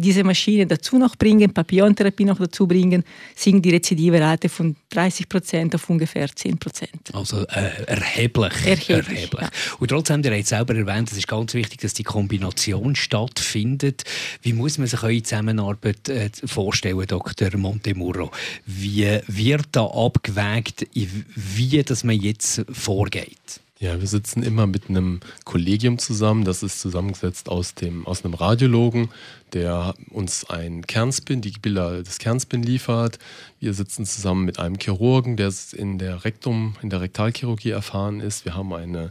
diese 0.01 0.25
Maschine 0.25 0.67
dazu 0.67 0.99
noch 0.99 1.17
bringen, 1.17 1.53
Papillontherapie 1.53 2.25
noch 2.25 2.39
dazu 2.39 2.67
bringen, 2.67 3.05
sinkt 3.35 3.65
die 3.65 3.71
Rezidivrate 3.71 4.49
von 4.49 4.77
30 4.91 5.29
Prozent 5.29 5.75
auf 5.75 5.89
ungefähr 5.89 6.29
10 6.35 6.59
Prozent. 6.59 6.91
Also 7.13 7.47
äh, 7.47 7.85
erheblich. 7.87 8.53
Erheblich. 8.65 9.09
erheblich. 9.09 9.43
Ja. 9.43 9.51
Und 9.79 9.89
trotzdem, 9.89 10.23
ihr 10.25 10.33
habt 10.33 10.47
selber 10.47 10.75
erwähnt, 10.75 11.11
es 11.11 11.19
ist 11.19 11.29
ganz 11.29 11.55
wichtig, 11.55 11.81
dass 11.81 11.95
die 11.95 12.03
Kombination 12.03 12.97
stattfindet. 12.97 14.05
Wie 14.43 14.53
muss 14.53 14.79
man 14.79 14.87
sich 14.87 15.03
eure 15.03 15.23
Zusammenarbeit 15.23 16.09
äh, 16.09 16.31
vorstellen, 16.45 17.07
Dr. 17.07 17.57
Montemurro? 17.57 18.31
Wie 18.67 19.19
wird 19.27 19.69
da 19.73 19.87
abgewägt, 19.87 20.87
wie 20.95 21.83
dass 21.83 22.05
man 22.05 22.19
jetzt 22.19 22.65
vorgeht? 22.71 23.61
Ja, 23.83 23.99
wir 23.99 24.07
sitzen 24.07 24.43
immer 24.43 24.67
mit 24.67 24.91
einem 24.91 25.21
Kollegium 25.47 25.97
zusammen. 25.97 26.45
Das 26.45 26.63
ist 26.63 26.83
zusammengesetzt 26.83 27.49
aus, 27.49 27.75
dem, 27.75 28.07
aus 28.07 28.23
einem 28.23 28.35
Radiologen, 28.35 29.09
der 29.55 29.95
uns 30.11 30.51
ein 30.51 30.87
Kernspin, 30.87 31.41
die 31.41 31.53
Bilder 31.53 32.03
des 32.03 32.19
Kernspin 32.19 32.63
liefert. 32.63 33.19
Wir 33.59 33.73
sitzen 33.73 34.05
zusammen 34.05 34.45
mit 34.45 34.59
einem 34.59 34.79
Chirurgen, 34.79 35.39
der 35.39 35.51
in 35.73 35.97
der 35.97 36.27
Rektum, 36.27 36.75
in 36.83 36.91
der 36.91 37.01
Rektalchirurgie 37.01 37.71
erfahren 37.71 38.21
ist. 38.21 38.45
Wir 38.45 38.55
haben 38.55 38.75
eine 38.75 39.09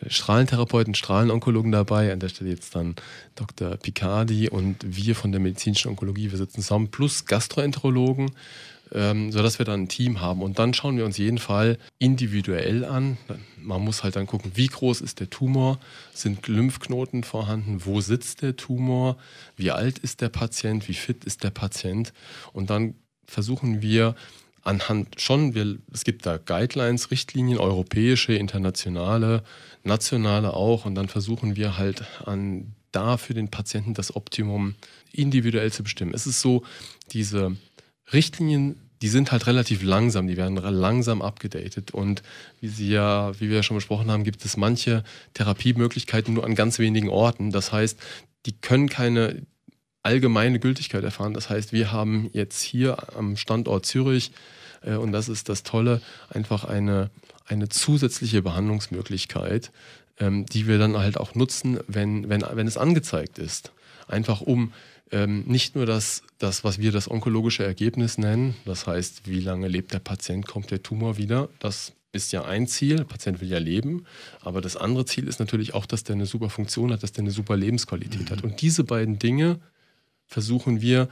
äh, 0.00 0.08
Strahlentherapeuten, 0.10 0.94
Strahlenonkologen 0.94 1.72
dabei, 1.72 2.12
an 2.12 2.20
der 2.20 2.28
Stelle 2.28 2.50
jetzt 2.50 2.76
dann 2.76 2.94
Dr. 3.34 3.76
Picardi 3.78 4.48
und 4.48 4.76
wir 4.86 5.16
von 5.16 5.32
der 5.32 5.40
medizinischen 5.40 5.88
Onkologie, 5.88 6.30
wir 6.30 6.38
sitzen 6.38 6.62
zusammen, 6.62 6.88
plus 6.88 7.24
Gastroenterologen 7.24 8.30
ähm, 8.92 9.32
sodass 9.32 9.58
wir 9.58 9.66
dann 9.66 9.82
ein 9.82 9.88
Team 9.88 10.20
haben. 10.20 10.42
Und 10.42 10.58
dann 10.58 10.74
schauen 10.74 10.96
wir 10.96 11.04
uns 11.04 11.18
jeden 11.18 11.38
Fall 11.38 11.78
individuell 11.98 12.84
an. 12.84 13.16
Man 13.60 13.82
muss 13.82 14.04
halt 14.04 14.16
dann 14.16 14.26
gucken, 14.26 14.52
wie 14.54 14.66
groß 14.66 15.00
ist 15.00 15.20
der 15.20 15.30
Tumor, 15.30 15.78
sind 16.12 16.46
Lymphknoten 16.46 17.24
vorhanden, 17.24 17.84
wo 17.84 18.00
sitzt 18.00 18.42
der 18.42 18.56
Tumor, 18.56 19.16
wie 19.56 19.70
alt 19.70 19.98
ist 19.98 20.20
der 20.20 20.28
Patient, 20.28 20.88
wie 20.88 20.94
fit 20.94 21.24
ist 21.24 21.44
der 21.44 21.50
Patient. 21.50 22.12
Und 22.52 22.70
dann 22.70 22.94
versuchen 23.26 23.82
wir 23.82 24.14
anhand 24.62 25.20
schon, 25.20 25.54
wir, 25.54 25.78
es 25.92 26.04
gibt 26.04 26.26
da 26.26 26.38
Guidelines, 26.38 27.10
Richtlinien, 27.10 27.58
europäische, 27.58 28.34
internationale, 28.34 29.42
nationale 29.82 30.54
auch. 30.54 30.86
Und 30.86 30.94
dann 30.94 31.08
versuchen 31.08 31.56
wir 31.56 31.76
halt 31.76 32.04
an 32.24 32.72
da 32.92 33.16
für 33.16 33.34
den 33.34 33.50
Patienten 33.50 33.94
das 33.94 34.14
Optimum 34.14 34.74
individuell 35.12 35.72
zu 35.72 35.82
bestimmen. 35.82 36.14
Es 36.14 36.26
ist 36.26 36.40
so, 36.40 36.62
diese 37.12 37.56
Richtlinien 38.12 38.80
die 39.04 39.10
sind 39.10 39.32
halt 39.32 39.46
relativ 39.46 39.82
langsam, 39.82 40.26
die 40.26 40.38
werden 40.38 40.56
langsam 40.56 41.20
abgedatet. 41.20 41.90
Und 41.90 42.22
wie 42.62 42.68
Sie 42.68 42.88
ja, 42.88 43.38
wie 43.38 43.50
wir 43.50 43.56
ja 43.56 43.62
schon 43.62 43.76
besprochen 43.76 44.10
haben, 44.10 44.24
gibt 44.24 44.42
es 44.46 44.56
manche 44.56 45.04
Therapiemöglichkeiten 45.34 46.32
nur 46.32 46.42
an 46.42 46.54
ganz 46.54 46.78
wenigen 46.78 47.10
Orten. 47.10 47.50
Das 47.50 47.70
heißt, 47.70 47.98
die 48.46 48.52
können 48.52 48.88
keine 48.88 49.42
allgemeine 50.02 50.58
Gültigkeit 50.58 51.04
erfahren. 51.04 51.34
Das 51.34 51.50
heißt, 51.50 51.74
wir 51.74 51.92
haben 51.92 52.30
jetzt 52.32 52.62
hier 52.62 53.14
am 53.14 53.36
Standort 53.36 53.84
Zürich, 53.84 54.32
äh, 54.82 54.94
und 54.94 55.12
das 55.12 55.28
ist 55.28 55.50
das 55.50 55.64
Tolle, 55.64 56.00
einfach 56.30 56.64
eine, 56.64 57.10
eine 57.46 57.68
zusätzliche 57.68 58.40
Behandlungsmöglichkeit, 58.40 59.70
ähm, 60.18 60.46
die 60.46 60.66
wir 60.66 60.78
dann 60.78 60.96
halt 60.96 61.18
auch 61.18 61.34
nutzen, 61.34 61.78
wenn, 61.88 62.30
wenn, 62.30 62.42
wenn 62.52 62.66
es 62.66 62.78
angezeigt 62.78 63.38
ist. 63.38 63.72
Einfach 64.08 64.40
um 64.40 64.72
ähm, 65.14 65.44
nicht 65.46 65.76
nur 65.76 65.86
das, 65.86 66.22
das, 66.38 66.64
was 66.64 66.80
wir 66.80 66.90
das 66.90 67.08
onkologische 67.08 67.64
Ergebnis 67.64 68.18
nennen, 68.18 68.56
das 68.64 68.88
heißt, 68.88 69.28
wie 69.28 69.38
lange 69.38 69.68
lebt 69.68 69.92
der 69.92 70.00
Patient, 70.00 70.44
kommt 70.44 70.72
der 70.72 70.82
Tumor 70.82 71.16
wieder, 71.16 71.48
das 71.60 71.92
ist 72.10 72.32
ja 72.32 72.44
ein 72.44 72.66
Ziel, 72.66 72.96
der 72.96 73.04
Patient 73.04 73.40
will 73.40 73.48
ja 73.48 73.58
leben, 73.58 74.06
aber 74.40 74.60
das 74.60 74.76
andere 74.76 75.04
Ziel 75.04 75.28
ist 75.28 75.38
natürlich 75.38 75.72
auch, 75.72 75.86
dass 75.86 76.02
der 76.02 76.16
eine 76.16 76.26
super 76.26 76.50
Funktion 76.50 76.92
hat, 76.92 77.04
dass 77.04 77.12
der 77.12 77.22
eine 77.22 77.30
super 77.30 77.56
Lebensqualität 77.56 78.22
mhm. 78.22 78.30
hat. 78.30 78.42
Und 78.42 78.60
diese 78.60 78.82
beiden 78.82 79.20
Dinge 79.20 79.60
versuchen 80.26 80.80
wir 80.80 81.08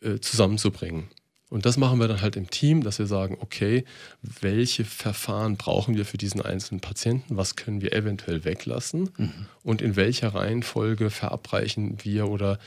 äh, 0.00 0.18
zusammenzubringen. 0.20 1.08
Und 1.50 1.66
das 1.66 1.76
machen 1.76 2.00
wir 2.00 2.08
dann 2.08 2.20
halt 2.20 2.36
im 2.36 2.50
Team, 2.50 2.82
dass 2.82 2.98
wir 2.98 3.06
sagen, 3.06 3.36
okay, 3.40 3.84
welche 4.22 4.84
Verfahren 4.84 5.56
brauchen 5.56 5.94
wir 5.94 6.04
für 6.04 6.16
diesen 6.16 6.40
einzelnen 6.40 6.80
Patienten, 6.80 7.36
was 7.36 7.54
können 7.54 7.80
wir 7.80 7.92
eventuell 7.92 8.44
weglassen 8.44 9.10
mhm. 9.16 9.46
und 9.62 9.82
in 9.82 9.94
welcher 9.94 10.34
Reihenfolge 10.34 11.10
verabreichen 11.10 11.98
wir 12.02 12.28
oder 12.28 12.58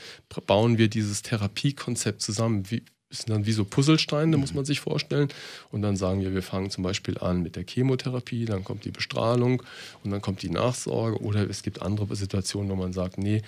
bauen 0.46 0.78
wir 0.78 0.88
dieses 0.88 1.22
Therapiekonzept 1.22 2.22
zusammen. 2.22 2.70
Wie, 2.70 2.82
sind 3.10 3.30
dann 3.30 3.46
wie 3.46 3.52
so 3.52 3.64
Puzzlesteine, 3.64 4.36
mhm. 4.36 4.40
muss 4.40 4.54
man 4.54 4.64
sich 4.64 4.80
vorstellen. 4.80 5.28
Und 5.70 5.82
dann 5.82 5.96
sagen 5.96 6.20
wir, 6.20 6.34
wir 6.34 6.42
fangen 6.42 6.70
zum 6.70 6.84
Beispiel 6.84 7.18
an 7.18 7.42
mit 7.42 7.56
der 7.56 7.64
Chemotherapie, 7.66 8.44
dann 8.44 8.64
kommt 8.64 8.84
die 8.84 8.90
Bestrahlung 8.90 9.62
und 10.04 10.10
dann 10.10 10.20
kommt 10.20 10.42
die 10.42 10.50
Nachsorge. 10.50 11.20
Oder 11.22 11.48
es 11.48 11.62
gibt 11.62 11.82
andere 11.82 12.14
Situationen, 12.16 12.70
wo 12.70 12.76
man 12.76 12.92
sagt, 12.92 13.18
nee, 13.18 13.42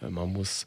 äh, 0.00 0.10
man 0.10 0.32
muss 0.32 0.66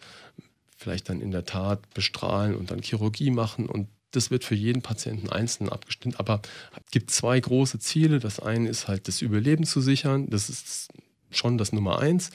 vielleicht 0.77 1.10
dann 1.10 1.22
in 1.22 1.32
der 1.32 1.46
Tat 1.46 1.93
bestrahlen 1.93 2.55
und 2.55 2.70
dann 2.70 2.82
Chirurgie 2.82 3.32
machen 3.32 3.67
und 3.67 3.88
das 4.15 4.32
wird 4.32 4.43
für 4.43 4.55
jeden 4.55 4.82
Patienten 4.82 5.29
einzeln 5.29 5.70
abgestimmt. 5.70 6.20
Aber 6.20 6.41
es 6.86 6.91
gibt 6.91 7.12
zwei 7.12 7.39
große 7.39 7.79
Ziele. 7.79 8.20
Das 8.20 8.39
eine 8.39 8.70
ist 8.70 8.88
halt 8.88 9.08
das 9.08 9.22
Überleben 9.22 9.65
zu 9.65 9.82
sichern. 9.82 10.29
Das 10.29 10.50
ist 10.50 10.89
schon 11.32 11.58
das 11.58 11.74
Nummer 11.74 12.00
eins. 12.00 12.29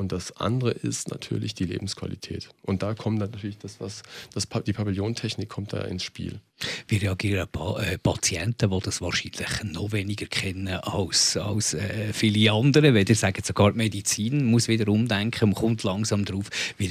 Und 0.00 0.12
das 0.12 0.34
andere 0.38 0.70
ist 0.70 1.10
natürlich 1.10 1.54
die 1.54 1.66
Lebensqualität. 1.66 2.48
Und 2.62 2.82
da 2.82 2.94
kommt 2.94 3.20
dann 3.20 3.32
natürlich 3.32 3.58
das, 3.58 3.80
was 3.80 4.02
das, 4.32 4.48
die 4.66 4.72
Pavilliontechnik 4.72 5.50
kommt 5.50 5.74
da 5.74 5.82
ins 5.82 6.04
Spiel. 6.04 6.40
Wie 6.88 6.96
reagieren 6.96 7.46
äh, 7.78 7.98
Patienten, 7.98 8.70
die 8.70 8.80
das 8.80 9.02
wahrscheinlich 9.02 9.62
noch 9.62 9.92
weniger 9.92 10.24
kennen 10.24 10.68
als, 10.68 11.36
als 11.36 11.74
äh, 11.74 12.14
viele 12.14 12.50
andere? 12.50 12.94
Wenn 12.94 13.06
ihr 13.06 13.14
sagt, 13.14 13.44
sogar 13.44 13.72
die 13.72 13.76
Medizin 13.76 14.46
muss 14.46 14.68
wieder 14.68 14.88
umdenken, 14.88 15.50
man 15.50 15.54
kommt 15.54 15.82
langsam 15.82 16.24
drauf. 16.24 16.48
Wie 16.78 16.86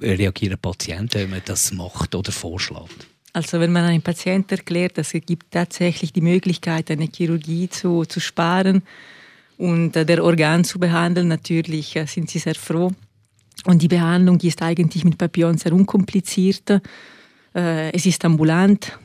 reagieren 0.00 0.58
Patienten, 0.60 1.14
wenn 1.14 1.30
man 1.30 1.42
das 1.44 1.72
macht 1.72 2.14
oder 2.14 2.30
vorschlägt? 2.30 3.08
Also 3.32 3.60
wenn 3.60 3.72
man 3.72 3.84
einem 3.84 4.02
Patienten 4.02 4.54
erklärt, 4.54 4.98
dass 4.98 5.14
es 5.14 5.24
gibt 5.24 5.50
tatsächlich 5.50 6.12
die 6.12 6.20
Möglichkeit, 6.20 6.90
eine 6.90 7.08
Chirurgie 7.14 7.68
zu, 7.68 8.04
zu 8.04 8.20
sparen 8.20 8.82
und 9.56 9.96
äh, 9.96 10.04
der 10.04 10.22
Organ 10.22 10.64
zu 10.64 10.78
behandeln, 10.78 11.28
natürlich 11.28 11.96
äh, 11.96 12.06
sind 12.06 12.28
sie 12.28 12.38
sehr 12.38 12.54
froh. 12.54 12.92
Und 13.64 13.80
die 13.80 13.88
Behandlung 13.88 14.38
ist 14.40 14.60
eigentlich 14.60 15.04
mit 15.04 15.16
Papillon 15.16 15.56
sehr 15.56 15.72
unkompliziert. 15.72 16.70
Äh, 17.54 17.92
es 17.92 18.04
ist 18.04 18.24
ambulant. 18.24 18.98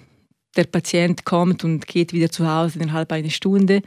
Der 0.55 0.65
Patient 0.65 1.23
kommt 1.23 1.63
und 1.63 1.85
geht 1.85 2.11
wieder 2.11 2.29
zu 2.29 2.49
Hause 2.49 2.79
innerhalb 2.79 3.11
einer 3.11 3.29
Stunde. 3.29 3.81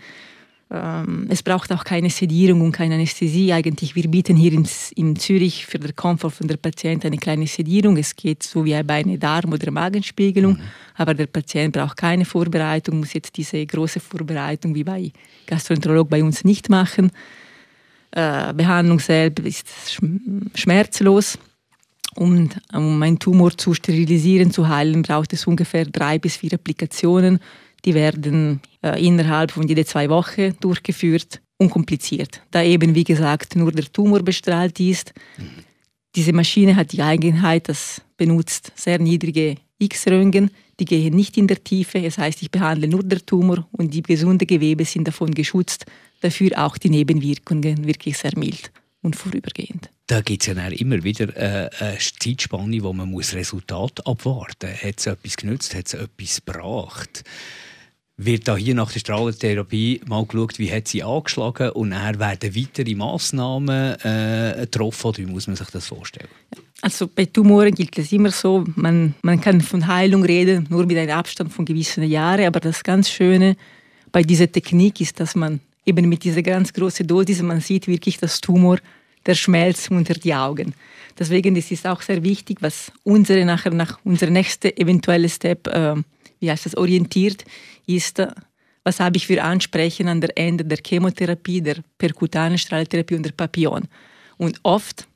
Ähm, 0.72 1.26
es 1.28 1.42
braucht 1.42 1.72
auch 1.72 1.82
keine 1.82 2.10
Sedierung 2.10 2.60
und 2.60 2.72
keine 2.72 2.94
Anästhesie. 2.94 3.52
Eigentlich, 3.52 3.96
wir 3.96 4.08
bieten 4.08 4.36
hier 4.36 4.52
in, 4.52 4.68
in 4.94 5.16
Zürich 5.16 5.66
für 5.66 5.80
den 5.80 5.96
Komfort 5.96 6.30
von 6.30 6.46
der 6.46 6.58
Patienten 6.58 7.08
eine 7.08 7.18
kleine 7.18 7.46
Sedierung. 7.48 7.96
Es 7.96 8.14
geht 8.14 8.44
so 8.44 8.64
wie 8.64 8.80
bei 8.84 8.94
einer 8.94 9.18
Darm- 9.18 9.52
oder 9.52 9.70
Magenspiegelung, 9.72 10.52
mhm. 10.52 10.60
aber 10.94 11.14
der 11.14 11.26
Patient 11.26 11.74
braucht 11.74 11.96
keine 11.96 12.24
Vorbereitung, 12.24 13.00
muss 13.00 13.14
jetzt 13.14 13.36
diese 13.36 13.66
große 13.66 13.98
Vorbereitung 13.98 14.74
wie 14.76 14.84
bei 14.84 15.10
Gastroenterolog 15.46 16.08
bei 16.08 16.22
uns 16.22 16.44
nicht 16.44 16.68
machen. 16.68 17.10
Äh, 18.12 18.54
Behandlung 18.54 19.00
selbst 19.00 19.44
ist 19.44 20.00
schmerzlos. 20.54 21.38
Und 22.16 22.60
um 22.72 23.00
einen 23.02 23.18
Tumor 23.18 23.56
zu 23.56 23.72
sterilisieren, 23.72 24.50
zu 24.50 24.68
heilen, 24.68 25.02
braucht 25.02 25.32
es 25.32 25.46
ungefähr 25.46 25.84
drei 25.84 26.18
bis 26.18 26.36
vier 26.36 26.54
Applikationen. 26.54 27.38
Die 27.84 27.94
werden 27.94 28.60
äh, 28.82 29.04
innerhalb 29.04 29.52
von 29.52 29.66
jede 29.66 29.84
zwei 29.84 30.08
Wochen 30.08 30.54
durchgeführt, 30.60 31.40
unkompliziert. 31.58 32.42
Da 32.50 32.62
eben, 32.62 32.94
wie 32.94 33.04
gesagt, 33.04 33.56
nur 33.56 33.72
der 33.72 33.90
Tumor 33.92 34.22
bestrahlt 34.22 34.80
ist. 34.80 35.12
Mhm. 35.38 35.64
Diese 36.14 36.32
Maschine 36.32 36.76
hat 36.76 36.92
die 36.92 37.02
Eigenheit, 37.02 37.68
dass 37.68 38.02
benutzt 38.16 38.72
sehr 38.74 38.98
niedrige 38.98 39.56
X-Röntgen, 39.78 40.50
die 40.78 40.84
gehen 40.84 41.14
nicht 41.14 41.36
in 41.36 41.46
der 41.46 41.62
Tiefe. 41.62 42.00
Das 42.02 42.18
heißt, 42.18 42.42
ich 42.42 42.50
behandle 42.50 42.88
nur 42.88 43.02
den 43.02 43.24
Tumor 43.24 43.66
und 43.72 43.94
die 43.94 44.02
gesunden 44.02 44.46
Gewebe 44.46 44.84
sind 44.84 45.06
davon 45.06 45.32
geschützt. 45.32 45.86
Dafür 46.20 46.50
auch 46.64 46.76
die 46.78 46.90
Nebenwirkungen 46.90 47.86
wirklich 47.86 48.18
sehr 48.18 48.36
mild 48.36 48.72
und 49.02 49.16
vorübergehend. 49.16 49.90
Da 50.06 50.20
gibt 50.20 50.42
es 50.42 50.54
ja 50.54 50.66
immer 50.68 51.02
wieder 51.04 51.36
äh, 51.36 51.70
eine 51.78 51.98
Zeitspanne, 51.98 52.82
wo 52.82 52.92
man 52.92 53.10
muss 53.10 53.32
Resultat 53.34 54.06
abwarten 54.06 54.70
muss. 54.70 54.82
Hat 54.82 54.98
es 54.98 55.06
etwas 55.06 55.36
genützt? 55.36 55.74
Hat 55.74 55.86
es 55.86 55.94
etwas 55.94 56.42
gebracht? 56.44 57.24
Wird 58.24 58.48
da 58.48 58.56
hier 58.56 58.74
nach 58.74 58.92
der 58.92 59.00
Strahlentherapie 59.00 60.00
mal 60.06 60.24
geschaut, 60.26 60.58
wie 60.58 60.70
hat 60.70 60.88
sie 60.88 61.02
angeschlagen 61.02 61.70
und 61.70 61.90
dann 61.90 62.18
werden 62.18 62.54
weitere 62.54 62.94
Massnahmen 62.94 63.94
äh, 64.02 64.60
getroffen 64.60 65.06
oder 65.06 65.18
wie 65.18 65.26
muss 65.26 65.46
man 65.46 65.56
sich 65.56 65.68
das 65.68 65.86
vorstellen? 65.86 66.28
Also 66.82 67.08
bei 67.08 67.24
Tumoren 67.26 67.74
gilt 67.74 67.98
es 67.98 68.12
immer 68.12 68.30
so, 68.30 68.64
man, 68.76 69.14
man 69.22 69.40
kann 69.40 69.60
von 69.60 69.86
Heilung 69.86 70.22
reden, 70.22 70.66
nur 70.68 70.86
mit 70.86 70.98
einem 70.98 71.16
Abstand 71.16 71.52
von 71.52 71.64
gewissen 71.64 72.02
Jahren, 72.04 72.46
aber 72.46 72.60
das 72.60 72.82
ganz 72.82 73.08
Schöne 73.10 73.56
bei 74.12 74.22
dieser 74.22 74.50
Technik 74.50 75.00
ist, 75.00 75.18
dass 75.18 75.34
man 75.34 75.60
eben 75.86 76.08
mit 76.08 76.24
dieser 76.24 76.42
ganz 76.42 76.72
großen 76.72 77.06
Dosis, 77.06 77.42
man 77.42 77.60
sieht 77.60 77.86
wirklich 77.86 78.18
das 78.18 78.40
Tumor, 78.40 78.78
der 79.24 79.34
schmelzt 79.34 79.90
unter 79.90 80.14
die 80.14 80.34
Augen. 80.34 80.74
Deswegen 81.18 81.56
ist 81.56 81.72
es 81.72 81.84
auch 81.84 82.00
sehr 82.02 82.22
wichtig, 82.22 82.58
was 82.60 82.92
unsere 83.02 83.44
nachher 83.44 83.72
nach 83.72 83.98
unser 84.04 84.30
nächster 84.30 84.76
eventuelle 84.78 85.28
Step 85.28 85.66
äh, 85.68 85.96
wie 86.40 86.50
heißt 86.50 86.66
das, 86.66 86.76
orientiert 86.76 87.44
ist, 87.96 88.22
was 88.84 89.00
habe 89.00 89.16
ich 89.16 89.26
für 89.26 89.42
Ansprechen 89.42 90.08
an 90.08 90.20
der 90.20 90.36
Ende 90.36 90.64
der 90.64 90.78
Chemotherapie, 90.84 91.60
der 91.60 91.76
perkutanen 91.98 92.58
Strahltherapie 92.58 93.14
und 93.14 93.24
der 93.24 93.32
Papillon. 93.32 93.88
Und 94.38 94.58
oft 94.62 95.06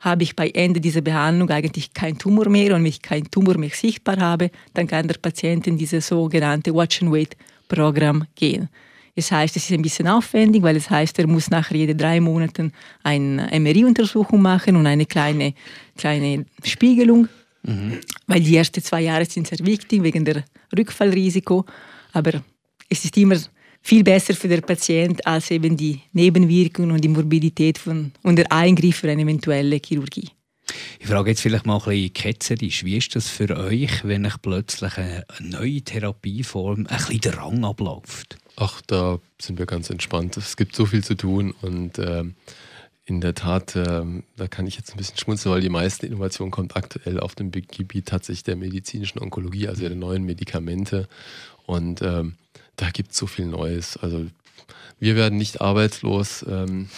habe 0.00 0.22
ich 0.22 0.36
bei 0.36 0.48
Ende 0.50 0.80
dieser 0.80 1.00
Behandlung 1.00 1.50
eigentlich 1.50 1.92
keinen 1.92 2.18
Tumor 2.18 2.48
mehr 2.48 2.74
und 2.74 2.82
wenn 2.82 2.86
ich 2.86 3.02
keinen 3.02 3.30
Tumor 3.30 3.56
mehr 3.58 3.70
sichtbar 3.70 4.18
habe, 4.18 4.50
dann 4.74 4.86
kann 4.86 5.08
der 5.08 5.16
Patient 5.16 5.66
in 5.66 5.78
dieses 5.78 6.08
sogenannte 6.08 6.74
Watch-and-Wait-Programm 6.74 8.26
gehen. 8.34 8.68
Das 9.14 9.32
heißt, 9.32 9.56
es 9.56 9.64
ist 9.64 9.72
ein 9.72 9.82
bisschen 9.82 10.08
aufwendig, 10.08 10.62
weil 10.62 10.76
es 10.76 10.90
heißt, 10.90 11.18
er 11.18 11.26
muss 11.26 11.48
nachher 11.48 11.76
jede 11.76 11.94
drei 11.94 12.20
Monate 12.20 12.70
eine 13.02 13.48
MRI-Untersuchung 13.50 14.42
machen 14.42 14.76
und 14.76 14.86
eine 14.86 15.06
kleine, 15.06 15.54
kleine 15.96 16.44
Spiegelung 16.62 17.28
Mhm. 17.66 17.98
Weil 18.26 18.40
die 18.40 18.56
ersten 18.56 18.82
zwei 18.82 19.02
Jahre 19.02 19.24
sind 19.24 19.48
sehr 19.48 19.58
wichtig 19.66 20.02
wegen 20.02 20.24
der 20.24 20.44
Rückfallrisiko. 20.76 21.64
Aber 22.16 22.42
es 22.88 23.04
ist 23.04 23.14
immer 23.18 23.36
viel 23.82 24.02
besser 24.02 24.32
für 24.32 24.48
den 24.48 24.62
Patienten 24.62 25.20
als 25.26 25.50
eben 25.50 25.76
die 25.76 26.00
Nebenwirkungen 26.12 26.92
und 26.92 27.04
die 27.04 27.08
Morbidität 27.08 27.76
von, 27.76 28.12
und 28.22 28.36
der 28.36 28.50
Eingriff 28.50 28.96
für 28.96 29.10
eine 29.10 29.20
eventuelle 29.20 29.78
Chirurgie. 29.84 30.30
Ich 30.98 31.08
frage 31.08 31.30
jetzt 31.30 31.42
vielleicht 31.42 31.66
mal 31.66 31.76
ein 31.76 31.84
bisschen 31.84 32.14
ketzerisch, 32.14 32.84
wie 32.84 32.96
ist 32.96 33.14
das 33.14 33.28
für 33.28 33.54
euch, 33.54 34.02
wenn 34.02 34.24
euch 34.24 34.40
plötzlich 34.40 34.96
eine 34.96 35.26
neue 35.40 35.82
Therapieform 35.82 36.86
ein 36.88 36.96
bisschen 36.96 37.20
der 37.20 37.36
Rang 37.36 37.64
abläuft? 37.64 38.38
Ach, 38.56 38.80
da 38.86 39.18
sind 39.38 39.58
wir 39.58 39.66
ganz 39.66 39.90
entspannt. 39.90 40.38
Es 40.38 40.56
gibt 40.56 40.74
so 40.74 40.86
viel 40.86 41.04
zu 41.04 41.16
tun 41.16 41.54
und 41.60 41.98
ähm, 41.98 42.34
in 43.04 43.20
der 43.20 43.34
Tat, 43.34 43.76
ähm, 43.76 44.24
da 44.36 44.48
kann 44.48 44.66
ich 44.66 44.76
jetzt 44.76 44.92
ein 44.92 44.96
bisschen 44.96 45.18
schmunzeln, 45.18 45.54
weil 45.54 45.60
die 45.60 45.68
meiste 45.68 46.06
Innovation 46.06 46.50
kommt 46.50 46.76
aktuell 46.76 47.20
auf 47.20 47.36
dem 47.36 47.52
Gebiet 47.52 48.06
tatsächlich 48.06 48.42
der 48.42 48.56
medizinischen 48.56 49.20
Onkologie, 49.20 49.68
also 49.68 49.82
der 49.82 49.94
neuen 49.94 50.24
Medikamente. 50.24 51.08
Und 51.66 52.02
ähm, 52.02 52.34
da 52.76 52.90
gibt 52.90 53.12
es 53.12 53.18
so 53.18 53.26
viel 53.26 53.46
Neues. 53.46 53.96
Also 53.96 54.26
wir 54.98 55.16
werden 55.16 55.38
nicht 55.38 55.60
arbeitslos. 55.60 56.44
Ähm, 56.48 56.88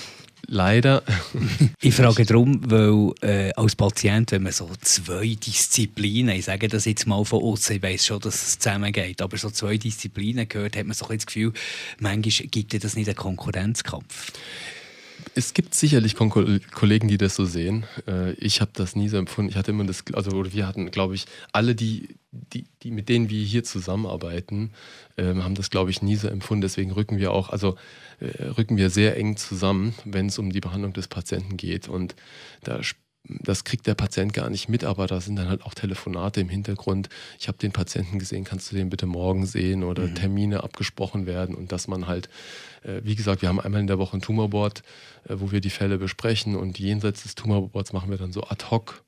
leider. 0.46 1.02
ich 1.80 1.94
frage 1.94 2.24
darum, 2.24 2.60
weil 2.70 3.12
äh, 3.22 3.52
als 3.54 3.76
Patient, 3.76 4.32
wenn 4.32 4.42
man 4.42 4.52
so 4.52 4.70
zwei 4.80 5.34
Disziplinen, 5.34 6.36
ich 6.36 6.46
sage 6.46 6.68
das 6.68 6.84
jetzt 6.84 7.06
mal 7.06 7.24
von 7.24 7.42
uns, 7.42 7.68
ich 7.70 7.82
weiß 7.82 8.06
schon, 8.06 8.20
dass 8.20 8.34
es 8.34 8.58
zusammengeht, 8.58 9.22
aber 9.22 9.36
so 9.36 9.50
zwei 9.50 9.76
Disziplinen 9.76 10.48
gehört, 10.48 10.76
hat 10.76 10.86
man 10.86 10.94
so 10.94 11.06
ein 11.08 11.18
das 11.18 11.26
Gefühl, 11.26 11.52
manchmal 11.98 12.48
gibt 12.48 12.74
es 12.74 12.80
das 12.80 12.96
nicht 12.96 13.08
einen 13.08 13.16
Konkurrenzkampf. 13.16 14.32
Es 15.34 15.54
gibt 15.54 15.74
sicherlich 15.74 16.16
Kollegen, 16.16 17.08
die 17.08 17.18
das 17.18 17.34
so 17.34 17.44
sehen. 17.44 17.84
Äh, 18.06 18.32
ich 18.32 18.60
habe 18.60 18.70
das 18.74 18.96
nie 18.96 19.08
so 19.08 19.16
empfunden. 19.16 19.50
Ich 19.50 19.56
hatte 19.56 19.70
immer 19.70 19.84
das, 19.84 20.04
also 20.12 20.32
wir 20.52 20.66
hatten, 20.66 20.90
glaube 20.90 21.14
ich, 21.14 21.26
alle, 21.52 21.74
die, 21.74 22.16
die, 22.32 22.66
die, 22.82 22.90
mit 22.90 23.08
denen 23.08 23.30
wir 23.30 23.42
hier 23.42 23.64
zusammenarbeiten, 23.64 24.72
ähm, 25.16 25.44
haben 25.44 25.54
das, 25.54 25.70
glaube 25.70 25.90
ich, 25.90 26.02
nie 26.02 26.16
so 26.16 26.28
empfunden. 26.28 26.62
Deswegen 26.62 26.90
rücken 26.90 27.18
wir 27.18 27.32
auch, 27.32 27.50
also 27.50 27.76
äh, 28.20 28.44
rücken 28.44 28.76
wir 28.76 28.90
sehr 28.90 29.16
eng 29.16 29.36
zusammen, 29.36 29.94
wenn 30.04 30.26
es 30.26 30.38
um 30.38 30.50
die 30.50 30.60
Behandlung 30.60 30.92
des 30.92 31.08
Patienten 31.08 31.56
geht. 31.56 31.88
Und 31.88 32.14
da 32.62 32.82
das 33.24 33.64
kriegt 33.64 33.86
der 33.86 33.94
Patient 33.94 34.32
gar 34.32 34.48
nicht 34.48 34.68
mit, 34.68 34.84
aber 34.84 35.06
da 35.06 35.20
sind 35.20 35.36
dann 35.36 35.48
halt 35.48 35.62
auch 35.62 35.74
Telefonate 35.74 36.40
im 36.40 36.48
Hintergrund. 36.48 37.08
Ich 37.38 37.48
habe 37.48 37.58
den 37.58 37.72
Patienten 37.72 38.18
gesehen, 38.18 38.44
kannst 38.44 38.70
du 38.70 38.76
den 38.76 38.90
bitte 38.90 39.06
morgen 39.06 39.44
sehen 39.44 39.84
oder 39.84 40.04
mhm. 40.04 40.14
Termine 40.14 40.62
abgesprochen 40.62 41.26
werden 41.26 41.54
und 41.54 41.72
dass 41.72 41.88
man 41.88 42.06
halt, 42.06 42.28
äh, 42.82 43.00
wie 43.04 43.16
gesagt, 43.16 43.42
wir 43.42 43.48
haben 43.48 43.60
einmal 43.60 43.80
in 43.80 43.86
der 43.86 43.98
Woche 43.98 44.16
ein 44.16 44.22
Tumorboard, 44.22 44.82
äh, 45.28 45.34
wo 45.36 45.52
wir 45.52 45.60
die 45.60 45.70
Fälle 45.70 45.98
besprechen 45.98 46.56
und 46.56 46.78
jenseits 46.78 47.22
des 47.22 47.34
Tumorboards 47.34 47.92
machen 47.92 48.10
wir 48.10 48.18
dann 48.18 48.32
so 48.32 48.44
ad 48.44 48.66
hoc 48.70 49.04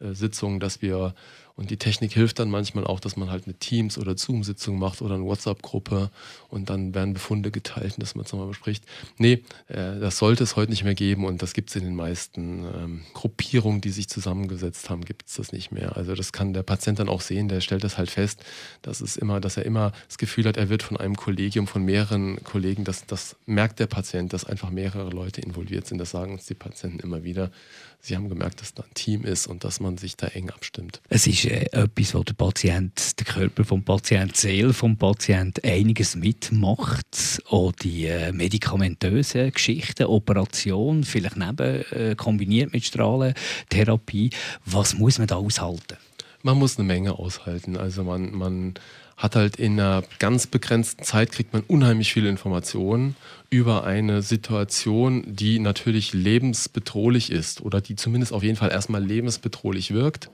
äh, 0.00 0.12
Sitzungen, 0.12 0.60
dass 0.60 0.82
wir 0.82 1.14
und 1.56 1.70
die 1.70 1.76
Technik 1.76 2.12
hilft 2.12 2.40
dann 2.40 2.50
manchmal 2.50 2.84
auch, 2.84 2.98
dass 2.98 3.16
man 3.16 3.30
halt 3.30 3.44
eine 3.44 3.54
Teams- 3.54 3.96
oder 3.96 4.16
Zoom-Sitzung 4.16 4.78
macht 4.78 5.02
oder 5.02 5.14
eine 5.14 5.24
WhatsApp-Gruppe 5.24 6.10
und 6.48 6.68
dann 6.68 6.94
werden 6.94 7.14
Befunde 7.14 7.52
geteilt, 7.52 7.94
dass 7.98 8.16
man 8.16 8.24
es 8.24 8.32
nochmal 8.32 8.48
bespricht. 8.48 8.84
Nee, 9.18 9.44
äh, 9.68 10.00
das 10.00 10.18
sollte 10.18 10.42
es 10.42 10.56
heute 10.56 10.72
nicht 10.72 10.82
mehr 10.82 10.96
geben 10.96 11.24
und 11.24 11.42
das 11.42 11.52
gibt 11.52 11.70
es 11.70 11.76
in 11.76 11.84
den 11.84 11.94
meisten 11.94 12.64
ähm, 12.64 13.02
Gruppierungen, 13.12 13.80
die 13.80 13.90
sich 13.90 14.08
zusammengesetzt 14.08 14.90
haben, 14.90 15.04
gibt 15.04 15.28
es 15.28 15.34
das 15.36 15.52
nicht 15.52 15.70
mehr. 15.70 15.96
Also 15.96 16.14
das 16.16 16.32
kann 16.32 16.54
der 16.54 16.64
Patient 16.64 16.98
dann 16.98 17.08
auch 17.08 17.20
sehen, 17.20 17.48
der 17.48 17.60
stellt 17.60 17.84
das 17.84 17.98
halt 17.98 18.10
fest, 18.10 18.42
dass 18.82 19.00
es 19.00 19.16
immer, 19.16 19.40
dass 19.40 19.56
er 19.56 19.64
immer 19.64 19.92
das 20.08 20.18
Gefühl 20.18 20.46
hat, 20.46 20.56
er 20.56 20.68
wird 20.68 20.82
von 20.82 20.96
einem 20.96 21.14
Kollegium, 21.14 21.68
von 21.68 21.84
mehreren 21.84 22.42
Kollegen, 22.42 22.82
das, 22.82 23.06
das 23.06 23.36
merkt 23.46 23.78
der 23.78 23.86
Patient, 23.86 24.32
dass 24.32 24.44
einfach 24.44 24.70
mehrere 24.70 25.10
Leute 25.10 25.40
involviert 25.40 25.86
sind. 25.86 25.98
Das 25.98 26.10
sagen 26.10 26.32
uns 26.32 26.46
die 26.46 26.54
Patienten 26.54 26.98
immer 26.98 27.22
wieder. 27.22 27.52
Sie 28.00 28.16
haben 28.16 28.28
gemerkt, 28.28 28.60
dass 28.60 28.74
da 28.74 28.82
ein 28.82 28.92
Team 28.92 29.24
ist 29.24 29.46
und 29.46 29.64
dass 29.64 29.80
man 29.80 29.96
sich 29.96 30.16
da 30.18 30.26
eng 30.26 30.50
abstimmt. 30.50 31.00
Es 31.08 31.26
ist 31.26 31.43
äh, 31.50 31.66
etwas, 31.72 32.14
wo 32.14 32.22
der 32.22 32.34
Patient, 32.34 33.18
der 33.18 33.26
Körper 33.26 33.64
vom 33.64 33.84
Patienten, 33.84 34.32
die 34.34 34.40
Seele 34.40 34.72
vom 34.72 34.96
Patienten 34.96 35.66
einiges 35.66 36.16
mitmacht. 36.16 37.42
Auch 37.48 37.72
die 37.72 38.06
äh, 38.06 38.32
medikamentösen 38.32 39.52
Geschichten, 39.52 40.04
Operation, 40.04 41.04
vielleicht 41.04 41.36
neben, 41.36 41.84
äh, 41.92 42.14
kombiniert 42.16 42.72
mit 42.72 42.84
Strahlentherapie. 42.84 44.30
Was 44.64 44.94
muss 44.98 45.18
man 45.18 45.26
da 45.26 45.36
aushalten? 45.36 45.96
Man 46.42 46.58
muss 46.58 46.78
eine 46.78 46.86
Menge 46.86 47.18
aushalten. 47.18 47.76
Also 47.76 48.04
man, 48.04 48.34
man 48.34 48.74
hat 49.16 49.36
halt 49.36 49.56
in 49.56 49.78
einer 49.78 50.02
ganz 50.18 50.46
begrenzten 50.46 51.04
Zeit 51.04 51.32
kriegt 51.32 51.52
man 51.52 51.62
unheimlich 51.62 52.12
viele 52.12 52.28
Informationen 52.28 53.16
über 53.48 53.84
eine 53.84 54.22
Situation, 54.22 55.24
die 55.26 55.58
natürlich 55.58 56.12
lebensbedrohlich 56.12 57.30
ist 57.30 57.60
oder 57.60 57.80
die 57.80 57.96
zumindest 57.96 58.32
auf 58.32 58.42
jeden 58.42 58.56
Fall 58.56 58.72
erstmal 58.72 59.04
lebensbedrohlich 59.04 59.92
wirkt. 59.92 60.30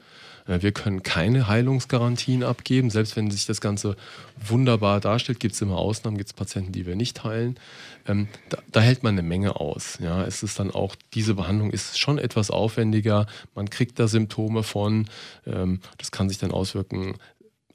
Wir 0.58 0.72
können 0.72 1.02
keine 1.02 1.46
Heilungsgarantien 1.46 2.42
abgeben. 2.42 2.90
Selbst 2.90 3.16
wenn 3.16 3.30
sich 3.30 3.46
das 3.46 3.60
Ganze 3.60 3.96
wunderbar 4.36 5.00
darstellt, 5.00 5.40
gibt 5.40 5.54
es 5.54 5.60
immer 5.60 5.78
Ausnahmen, 5.78 6.16
gibt 6.16 6.30
es 6.30 6.34
Patienten, 6.34 6.72
die 6.72 6.86
wir 6.86 6.96
nicht 6.96 7.22
heilen. 7.24 7.58
Ähm, 8.06 8.28
da, 8.48 8.58
da, 8.72 8.80
hält 8.80 9.02
man 9.02 9.14
eine 9.14 9.22
Menge 9.22 9.56
aus. 9.56 9.98
Ja, 10.00 10.24
es 10.24 10.42
ist 10.42 10.58
dann 10.58 10.70
auch, 10.70 10.96
diese 11.14 11.34
Behandlung 11.34 11.70
ist 11.70 11.98
schon 11.98 12.18
etwas 12.18 12.50
aufwendiger. 12.50 13.26
Man 13.54 13.70
kriegt 13.70 13.98
da 13.98 14.08
Symptome 14.08 14.62
von. 14.62 15.08
Ähm, 15.46 15.80
das 15.98 16.10
kann 16.10 16.28
sich 16.28 16.38
dann 16.38 16.50
auswirken 16.50 17.14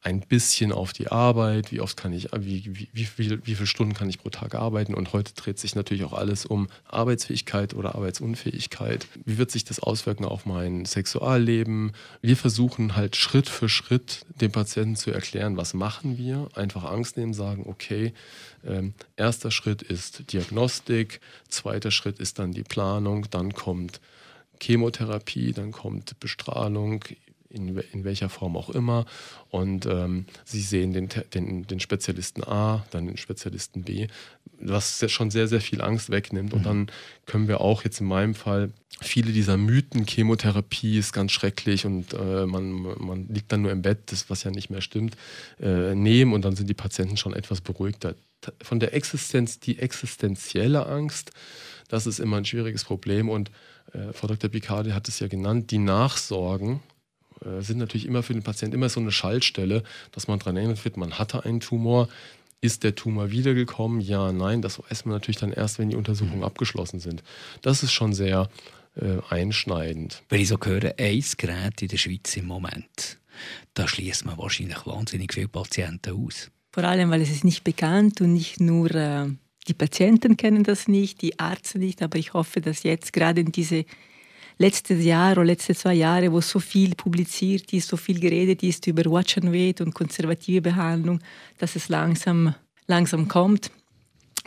ein 0.06 0.20
bisschen 0.20 0.72
auf 0.72 0.94
die 0.94 1.08
Arbeit, 1.08 1.72
wie 1.72 1.82
oft 1.82 1.98
kann 1.98 2.14
ich, 2.14 2.30
wie, 2.38 2.64
wie, 2.66 2.88
wie, 2.94 3.08
wie, 3.18 3.40
wie 3.44 3.56
viele 3.56 3.66
Stunden 3.66 3.96
kann 3.96 4.08
ich 4.08 4.20
pro 4.20 4.30
Tag 4.30 4.54
arbeiten. 4.54 4.94
Und 4.94 5.14
heute 5.14 5.34
dreht 5.34 5.58
sich 5.58 5.74
natürlich 5.74 6.04
auch 6.04 6.14
alles 6.14 6.46
um 6.46 6.68
Arbeitsfähigkeit 6.86 7.74
oder 7.74 7.96
Arbeitsunfähigkeit. 7.96 9.08
Wie 9.26 9.40
wird 9.40 9.50
sich 9.50 9.64
das 9.64 9.80
auswirken 9.80 10.24
auf 10.24 10.46
mein 10.46 10.86
Sexualleben? 10.86 11.94
Wir 12.22 12.38
versuchen 12.38 12.96
halt 12.96 13.16
Schritt 13.16 13.50
für 13.50 13.68
Schritt 13.68 14.28
dem 14.40 14.52
Patienten 14.52 14.96
zu 14.96 15.10
erklären, 15.10 15.58
was 15.58 15.74
machen 15.74 16.20
wir. 16.20 16.50
Einfach 16.54 16.84
Angst 16.84 17.18
nehmen, 17.18 17.34
sagen, 17.34 17.64
okay, 17.66 18.14
ähm, 18.64 18.94
erster 19.16 19.50
Schritt 19.50 19.82
ist 19.82 20.32
Diagnostik, 20.32 21.20
zweiter 21.50 21.90
Schritt 21.90 22.20
ist 22.20 22.38
dann 22.38 22.52
die 22.52 22.64
Planung, 22.64 23.26
dann 23.32 23.54
kommt 23.54 24.00
Chemotherapie, 24.62 25.52
dann 25.52 25.72
kommt 25.72 26.20
Bestrahlung, 26.20 27.04
in, 27.56 27.78
in 27.94 28.04
welcher 28.04 28.30
Form 28.30 28.56
auch 28.58 28.70
immer. 28.70 29.06
Und 29.50 29.86
ähm, 29.86 30.26
sie 30.44 30.62
sehen 30.62 30.94
den, 30.94 31.10
den, 31.34 31.66
den 31.66 31.79
Spezialisten 31.79 32.44
A, 32.44 32.86
dann 32.92 33.08
den 33.08 33.18
Spezialisten 33.18 33.84
B, 33.84 34.08
was 34.60 35.10
schon 35.12 35.32
sehr, 35.32 35.48
sehr 35.48 35.62
viel 35.62 35.82
Angst 35.82 36.10
wegnimmt. 36.10 36.53
Und 36.53 36.62
mhm. 36.62 36.66
dann 36.66 36.88
können 37.25 37.48
wir 37.48 37.62
auch 37.62 37.84
jetzt 37.84 38.01
in 38.01 38.08
meinem 38.08 38.36
Fall 38.36 38.72
viele 39.01 39.32
dieser 39.32 39.58
Mythen, 39.58 40.06
Chemotherapie 40.06 40.98
ist 40.98 41.12
ganz 41.12 41.32
schrecklich 41.32 41.86
und 41.86 42.14
äh, 42.14 42.46
man, 42.46 42.72
man 42.72 43.27
liegt 43.27 43.51
dann 43.51 43.62
nur 43.62 43.72
im 43.72 43.82
Bett, 43.82 44.12
das 44.12 44.29
was 44.29 44.44
ja 44.44 44.51
nicht 44.51 44.70
mehr 44.70 44.82
stimmt, 44.82 45.18
äh, 45.60 45.94
nehmen 45.96 46.34
und 46.34 46.46
dann 46.46 46.56
sind 46.56 46.70
die 46.70 46.75
Patienten 46.75 47.18
schon 47.18 47.34
etwas 47.34 47.62
beruhigter. 47.62 48.16
Von 48.62 48.79
der 48.79 48.94
Existenz, 48.94 49.60
die 49.60 49.79
existenzielle 49.79 50.86
Angst, 50.86 51.32
das 51.90 52.08
ist 52.08 52.20
immer 52.20 52.38
ein 52.38 52.46
schwieriges 52.46 52.84
Problem 52.84 53.29
und 53.29 53.51
äh, 53.94 54.14
Frau 54.14 54.27
Dr. 54.27 54.50
Picardi 54.50 54.92
hat 54.92 55.08
es 55.08 55.20
ja 55.20 55.27
genannt, 55.27 55.72
die 55.72 55.77
Nachsorgen, 55.77 56.82
äh, 57.46 57.62
sind 57.62 57.77
natürlich 57.77 58.05
immer 58.05 58.24
für 58.24 58.34
den 58.34 58.44
Patienten 58.44 58.75
immer 58.75 58.90
so 58.90 59.00
eine 59.00 59.12
Schaltstelle, 59.12 59.84
dass 60.12 60.27
man 60.27 60.40
daran 60.40 60.58
erinnert 60.58 60.84
wird, 60.84 60.98
man 60.98 61.20
hatte 61.20 61.46
einen 61.46 61.60
Tumor. 61.60 62.10
Ist 62.62 62.84
der 62.84 62.96
Tumor 62.96 63.31
wiedergekommen? 63.31 64.01
Ja, 64.01 64.31
nein. 64.31 64.62
Das 64.62 64.79
weiß 64.79 65.05
man 65.05 65.14
natürlich 65.14 65.38
dann 65.38 65.51
erst, 65.51 65.77
wenn 65.77 65.90
die 65.90 65.96
Untersuchungen 65.96 66.40
mhm. 66.40 66.46
abgeschlossen 66.46 67.00
sind. 67.00 67.22
Das 67.62 67.84
ist 67.84 67.92
schon 67.92 68.14
sehr 68.14 68.50
äh, 68.96 69.18
einschneidend. 69.29 70.24
Wenn 70.29 70.42
ich 70.42 70.48
so 70.48 70.58
höre, 70.64 70.96
ein 70.98 71.24
Gerät 71.38 71.81
in 71.81 71.88
der 71.90 71.98
Schweiz 71.98 72.36
im 72.38 72.46
Moment, 72.46 73.20
da 73.74 73.88
schließt 73.88 74.25
man 74.25 74.38
wahrscheinlich 74.38 74.86
wahnsinnig 74.86 75.34
viele 75.34 75.48
Patienten 75.48 76.16
aus. 76.16 76.50
Vor 76.72 76.84
allem, 76.84 77.10
weil 77.12 77.22
es 77.22 77.29
ist 77.29 77.44
nicht 77.44 77.64
bekannt 77.64 78.22
und 78.22 78.34
nicht 78.34 78.60
nur 78.60 78.90
äh, 78.96 79.27
die 79.68 79.74
Patienten 79.74 80.38
kennen 80.38 80.64
das 80.64 80.88
nicht, 80.88 81.22
die 81.22 81.36
Ärzte 81.40 81.79
nicht, 81.79 82.01
aber 82.01 82.18
ich 82.18 82.34
hoffe, 82.34 82.62
dass 82.62 82.84
jetzt 82.84 83.14
gerade 83.14 83.42
in 83.42 83.51
diese 83.51 83.86
letztes 84.57 85.03
Jahr 85.03 85.33
oder 85.33 85.46
letzte 85.46 85.75
zwei 85.75 85.96
Jahre, 85.96 86.31
wo 86.31 86.41
so 86.41 86.59
viel 86.59 86.96
publiziert 86.96 87.72
ist, 87.74 87.87
so 87.87 87.98
viel 87.98 88.20
geredet 88.20 88.63
ist 88.63 88.87
über 88.87 89.09
Watch 89.11 89.37
and 89.37 89.51
Wait 89.51 89.81
und 89.81 89.94
konservative 89.94 90.61
Behandlung, 90.61 91.20
dass 91.57 91.75
es 91.75 91.89
langsam, 91.89 92.55
langsam 92.87 93.27
kommt. 93.27 93.72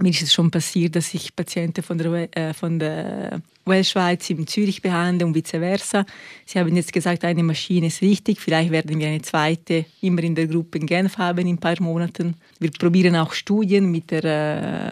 Mir 0.00 0.10
ist 0.10 0.22
es 0.22 0.32
schon 0.32 0.50
passiert, 0.50 0.94
dass 0.94 1.12
ich 1.12 1.34
Patienten 1.34 1.82
von 1.82 1.98
der, 1.98 2.36
äh, 2.36 2.54
von 2.54 2.78
der 2.78 3.42
Wellschweiz 3.64 4.30
in 4.30 4.46
Zürich 4.46 4.80
behandle 4.80 5.26
und 5.26 5.34
vice 5.34 5.50
versa. 5.50 6.06
Sie 6.46 6.58
haben 6.58 6.74
jetzt 6.76 6.92
gesagt, 6.92 7.24
eine 7.24 7.42
Maschine 7.42 7.88
ist 7.88 8.00
richtig. 8.00 8.40
Vielleicht 8.40 8.70
werden 8.70 8.98
wir 8.98 9.08
eine 9.08 9.22
zweite 9.22 9.86
immer 10.00 10.22
in 10.22 10.36
der 10.36 10.46
Gruppe 10.46 10.78
in 10.78 10.86
Genf 10.86 11.18
haben 11.18 11.40
in 11.40 11.48
ein 11.48 11.58
paar 11.58 11.80
Monaten. 11.80 12.36
Wir 12.60 12.70
probieren 12.70 13.16
auch 13.16 13.32
Studien 13.32 13.90
mit 13.90 14.12
der 14.12 14.24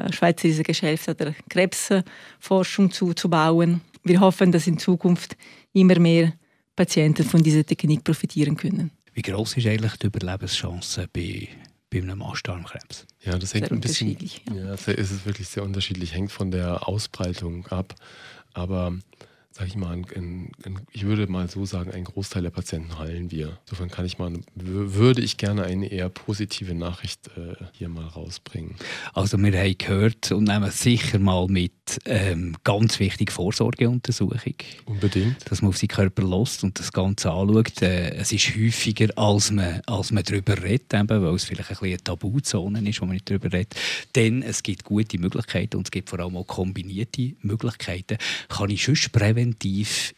äh, 0.08 0.12
Schweizerischen 0.12 0.64
Gesellschaft 0.64 1.20
der 1.20 1.36
Krebsforschung 1.48 2.90
zu, 2.90 3.14
zu 3.14 3.30
bauen 3.30 3.80
wir 4.06 4.20
hoffen, 4.20 4.52
dass 4.52 4.66
in 4.66 4.78
Zukunft 4.78 5.36
immer 5.72 5.98
mehr 5.98 6.32
Patienten 6.74 7.24
von 7.24 7.42
dieser 7.42 7.64
Technik 7.64 8.04
profitieren 8.04 8.56
können. 8.56 8.90
Wie 9.14 9.22
groß 9.22 9.56
ist 9.56 9.66
eigentlich 9.66 9.96
die 9.96 10.06
Überlebenschance 10.06 11.08
bei, 11.12 11.48
bei 11.90 11.98
einem 11.98 12.18
Mastdarmkrebs? 12.18 13.06
Ja, 13.22 13.38
das 13.38 13.54
hängt 13.54 13.68
sehr 13.68 13.76
ein 13.76 13.80
bisschen. 13.80 14.16
Ja. 14.54 14.54
ja, 14.54 14.72
es 14.74 14.88
ist 14.88 15.24
wirklich 15.24 15.48
sehr 15.48 15.62
unterschiedlich, 15.62 16.12
hängt 16.14 16.32
von 16.32 16.50
der 16.50 16.86
Ausbreitung 16.86 17.66
ab. 17.68 17.94
Aber 18.52 18.94
sage 19.56 19.68
ich 19.68 19.76
mal, 19.76 19.92
ein, 19.92 20.50
ein, 20.66 20.80
ich 20.92 21.04
würde 21.04 21.26
mal 21.28 21.48
so 21.48 21.64
sagen, 21.64 21.90
ein 21.90 22.04
Großteil 22.04 22.42
der 22.42 22.50
Patienten 22.50 22.98
heilen 22.98 23.30
wir. 23.30 23.56
Insofern 23.64 23.90
kann 23.90 24.04
ich 24.04 24.18
mal, 24.18 24.30
würde 24.54 25.22
ich 25.22 25.38
gerne 25.38 25.64
eine 25.64 25.90
eher 25.90 26.10
positive 26.10 26.74
Nachricht 26.74 27.28
äh, 27.28 27.54
hier 27.72 27.88
mal 27.88 28.06
rausbringen. 28.06 28.74
Also 29.14 29.38
wir 29.38 29.58
haben 29.58 29.78
gehört 29.78 30.30
und 30.30 30.44
nehmen 30.44 30.70
sicher 30.70 31.18
mal 31.18 31.46
mit 31.48 31.72
ähm, 32.04 32.54
ganz 32.64 33.00
wichtig 33.00 33.32
Vorsorgeuntersuchung. 33.32 34.56
Unbedingt. 34.84 35.50
Dass 35.50 35.62
man 35.62 35.70
auf 35.70 35.78
seinen 35.78 35.88
Körper 35.88 36.22
lässt 36.22 36.62
und 36.62 36.78
das 36.78 36.92
Ganze 36.92 37.30
anschaut. 37.30 37.80
Äh, 37.80 38.10
es 38.10 38.32
ist 38.32 38.54
häufiger, 38.54 39.08
als 39.16 39.50
man, 39.52 39.80
als 39.86 40.12
man 40.12 40.22
darüber 40.22 40.62
redet, 40.62 40.92
eben, 40.92 41.08
weil 41.08 41.34
es 41.34 41.44
vielleicht 41.44 41.70
ein 41.70 41.76
bisschen 41.76 41.88
eine 41.88 42.04
Tabuzone 42.04 42.86
ist, 42.86 43.00
wo 43.00 43.06
man 43.06 43.14
nicht 43.14 43.30
darüber 43.30 43.50
redet. 43.50 43.74
Denn 44.14 44.42
es 44.42 44.62
gibt 44.62 44.84
gute 44.84 45.16
Möglichkeiten 45.16 45.78
und 45.78 45.86
es 45.86 45.90
gibt 45.90 46.10
vor 46.10 46.20
allem 46.20 46.36
auch 46.36 46.46
kombinierte 46.46 47.32
Möglichkeiten. 47.40 48.18
Kann 48.50 48.68
ich 48.68 48.84
sonst 48.84 49.10
präventiv 49.12 49.45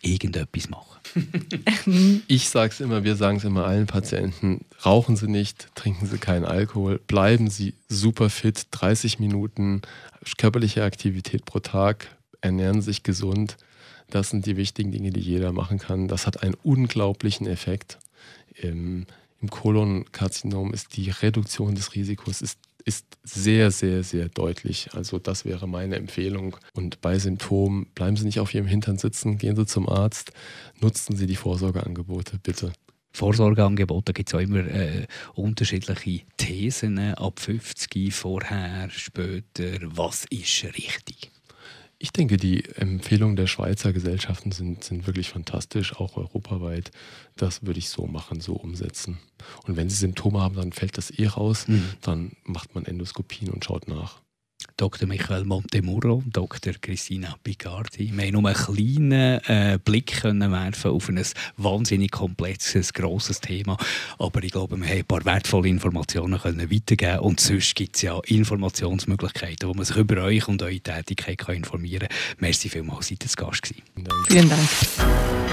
irgendetwas 0.03 0.69
machen? 0.69 0.89
ich 2.29 2.49
sage 2.49 2.73
es 2.73 2.81
immer, 2.81 3.05
wir 3.05 3.17
sagen 3.17 3.39
es 3.39 3.45
immer 3.45 3.67
allen 3.67 3.87
Patienten, 3.87 4.65
rauchen 4.85 5.17
Sie 5.17 5.29
nicht, 5.29 5.69
trinken 5.75 6.07
Sie 6.07 6.19
keinen 6.19 6.45
Alkohol, 6.45 6.99
bleiben 7.07 7.51
Sie 7.51 7.75
super 7.89 8.31
fit, 8.31 8.67
30 8.71 9.19
Minuten 9.19 9.83
körperliche 10.37 10.85
Aktivität 10.85 11.45
pro 11.45 11.61
Tag, 11.61 12.17
ernähren 12.41 12.83
sich 12.83 13.03
gesund. 13.03 13.57
Das 14.11 14.31
sind 14.31 14.47
die 14.47 14.57
wichtigen 14.57 14.91
Dinge, 14.91 15.11
die 15.11 15.21
jeder 15.21 15.53
machen 15.53 15.79
kann. 15.79 16.09
Das 16.09 16.27
hat 16.27 16.43
einen 16.43 16.55
unglaublichen 16.63 17.47
Effekt. 17.47 17.99
Im, 18.55 19.07
im 19.41 19.51
Kolonkarzinom 19.51 20.73
ist 20.73 20.97
die 20.97 21.11
Reduktion 21.11 21.75
des 21.75 21.95
Risikos 21.95 22.41
ist 22.41 22.59
ist 22.89 23.19
sehr, 23.23 23.71
sehr, 23.71 24.03
sehr 24.03 24.29
deutlich. 24.31 24.89
Also 24.95 25.19
das 25.19 25.45
wäre 25.45 25.69
meine 25.69 25.97
Empfehlung. 25.97 26.57
Und 26.75 27.01
bei 27.01 27.19
Symptomen 27.19 27.87
bleiben 27.95 28.17
Sie 28.17 28.25
nicht 28.25 28.41
auf 28.41 28.55
Ihrem 28.55 28.67
Hintern 28.67 28.97
sitzen, 28.97 29.37
gehen 29.39 29.57
Sie 29.57 29.67
zum 29.67 29.89
Arzt, 29.89 30.33
nutzen 30.81 31.15
Sie 31.15 31.27
die 31.27 31.37
Vorsorgeangebote, 31.37 32.39
bitte. 32.43 32.73
Vorsorgeangebote 33.13 34.13
gibt 34.13 34.29
es 34.31 34.35
auch 34.35 34.41
immer 34.41 34.67
äh, 34.67 35.07
unterschiedliche 35.35 36.23
Thesen 36.37 36.99
ab 36.99 37.41
50, 37.41 38.15
vorher, 38.15 38.89
später. 38.91 39.79
Was 39.83 40.25
ist 40.31 40.65
richtig? 40.65 41.31
Ich 42.01 42.13
denke, 42.13 42.37
die 42.37 42.65
Empfehlungen 42.77 43.35
der 43.35 43.49
Schweizer 43.49 43.93
Gesellschaften 43.93 44.53
sind, 44.53 44.85
sind 44.85 45.07
wirklich 45.09 45.31
fantastisch, 45.31 45.97
auch 45.97 46.17
europaweit. 46.17 46.93
Das 47.35 47.65
würde 47.65 47.81
ich 47.81 47.89
so 47.89 48.07
machen, 48.07 48.41
so 48.41 48.55
umsetzen. 48.55 49.19
Und 49.67 49.77
wenn 49.77 49.91
Sie 49.91 49.97
Symptome 49.97 50.41
haben, 50.41 50.55
dann 50.55 50.73
fällt 50.73 50.97
das 50.97 51.11
eh 51.11 51.27
raus. 51.27 51.67
Mhm. 51.67 51.91
Dann 52.03 52.33
macht 52.45 52.75
man 52.77 52.85
Endoskopien 52.85 53.51
und 53.51 53.65
schaut 53.65 53.89
nach. 53.89 54.21
Dr. 54.79 55.09
Michael 55.09 55.45
Montemurro, 55.45 56.23
Dr. 56.25 56.75
Christina 56.81 57.35
Picardi. 57.43 58.13
Wir 58.15 58.27
haben 58.27 58.33
nur 58.33 58.47
einen 58.47 58.55
kleinen 58.55 59.41
äh, 59.47 59.79
Blick 59.85 60.21
können 60.21 60.53
werfen 60.53 60.93
auf 60.93 61.09
ein 61.09 61.21
wahnsinnig 61.57 62.13
komplexes, 62.13 62.93
grosses 62.93 63.41
Thema. 63.41 63.77
Aber 64.21 64.41
ich 64.45 64.53
glaube, 64.53 64.77
wir 64.77 64.87
haben 64.87 64.99
ein 64.99 65.05
paar 65.05 65.25
wertvolle 65.25 65.69
Informationen 65.69 66.39
können 66.39 66.71
weitergeben 66.71 67.19
Und 67.19 67.41
sonst 67.41 67.75
gibt 67.75 67.97
es 67.97 68.03
ja 68.03 68.21
Informationsmöglichkeiten, 68.25 69.69
wo 69.69 69.75
man 69.75 69.85
sich 69.85 69.97
über 69.97 70.23
euch 70.23 70.47
und 70.47 70.63
eure 70.63 70.79
Tätigkeit 70.79 71.39
kann 71.39 71.57
informieren 71.57 72.07
kann. 72.07 72.17
Merci 72.39 72.69
vielmals, 72.69 73.09
seid 73.09 73.25
ihr 73.25 73.45
Gast 73.45 73.63
gewesen. 73.63 73.83
Vielen 74.29 74.49
Dank. 74.49 74.61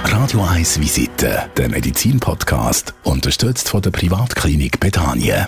Radio 0.04 0.44
1 0.44 0.80
Visite, 0.80 1.50
der 1.58 1.70
Medizin-Podcast, 1.70 2.94
unterstützt 3.04 3.70
von 3.70 3.82
der 3.82 3.90
Privatklinik 3.90 4.80
Bethanien. 4.80 5.48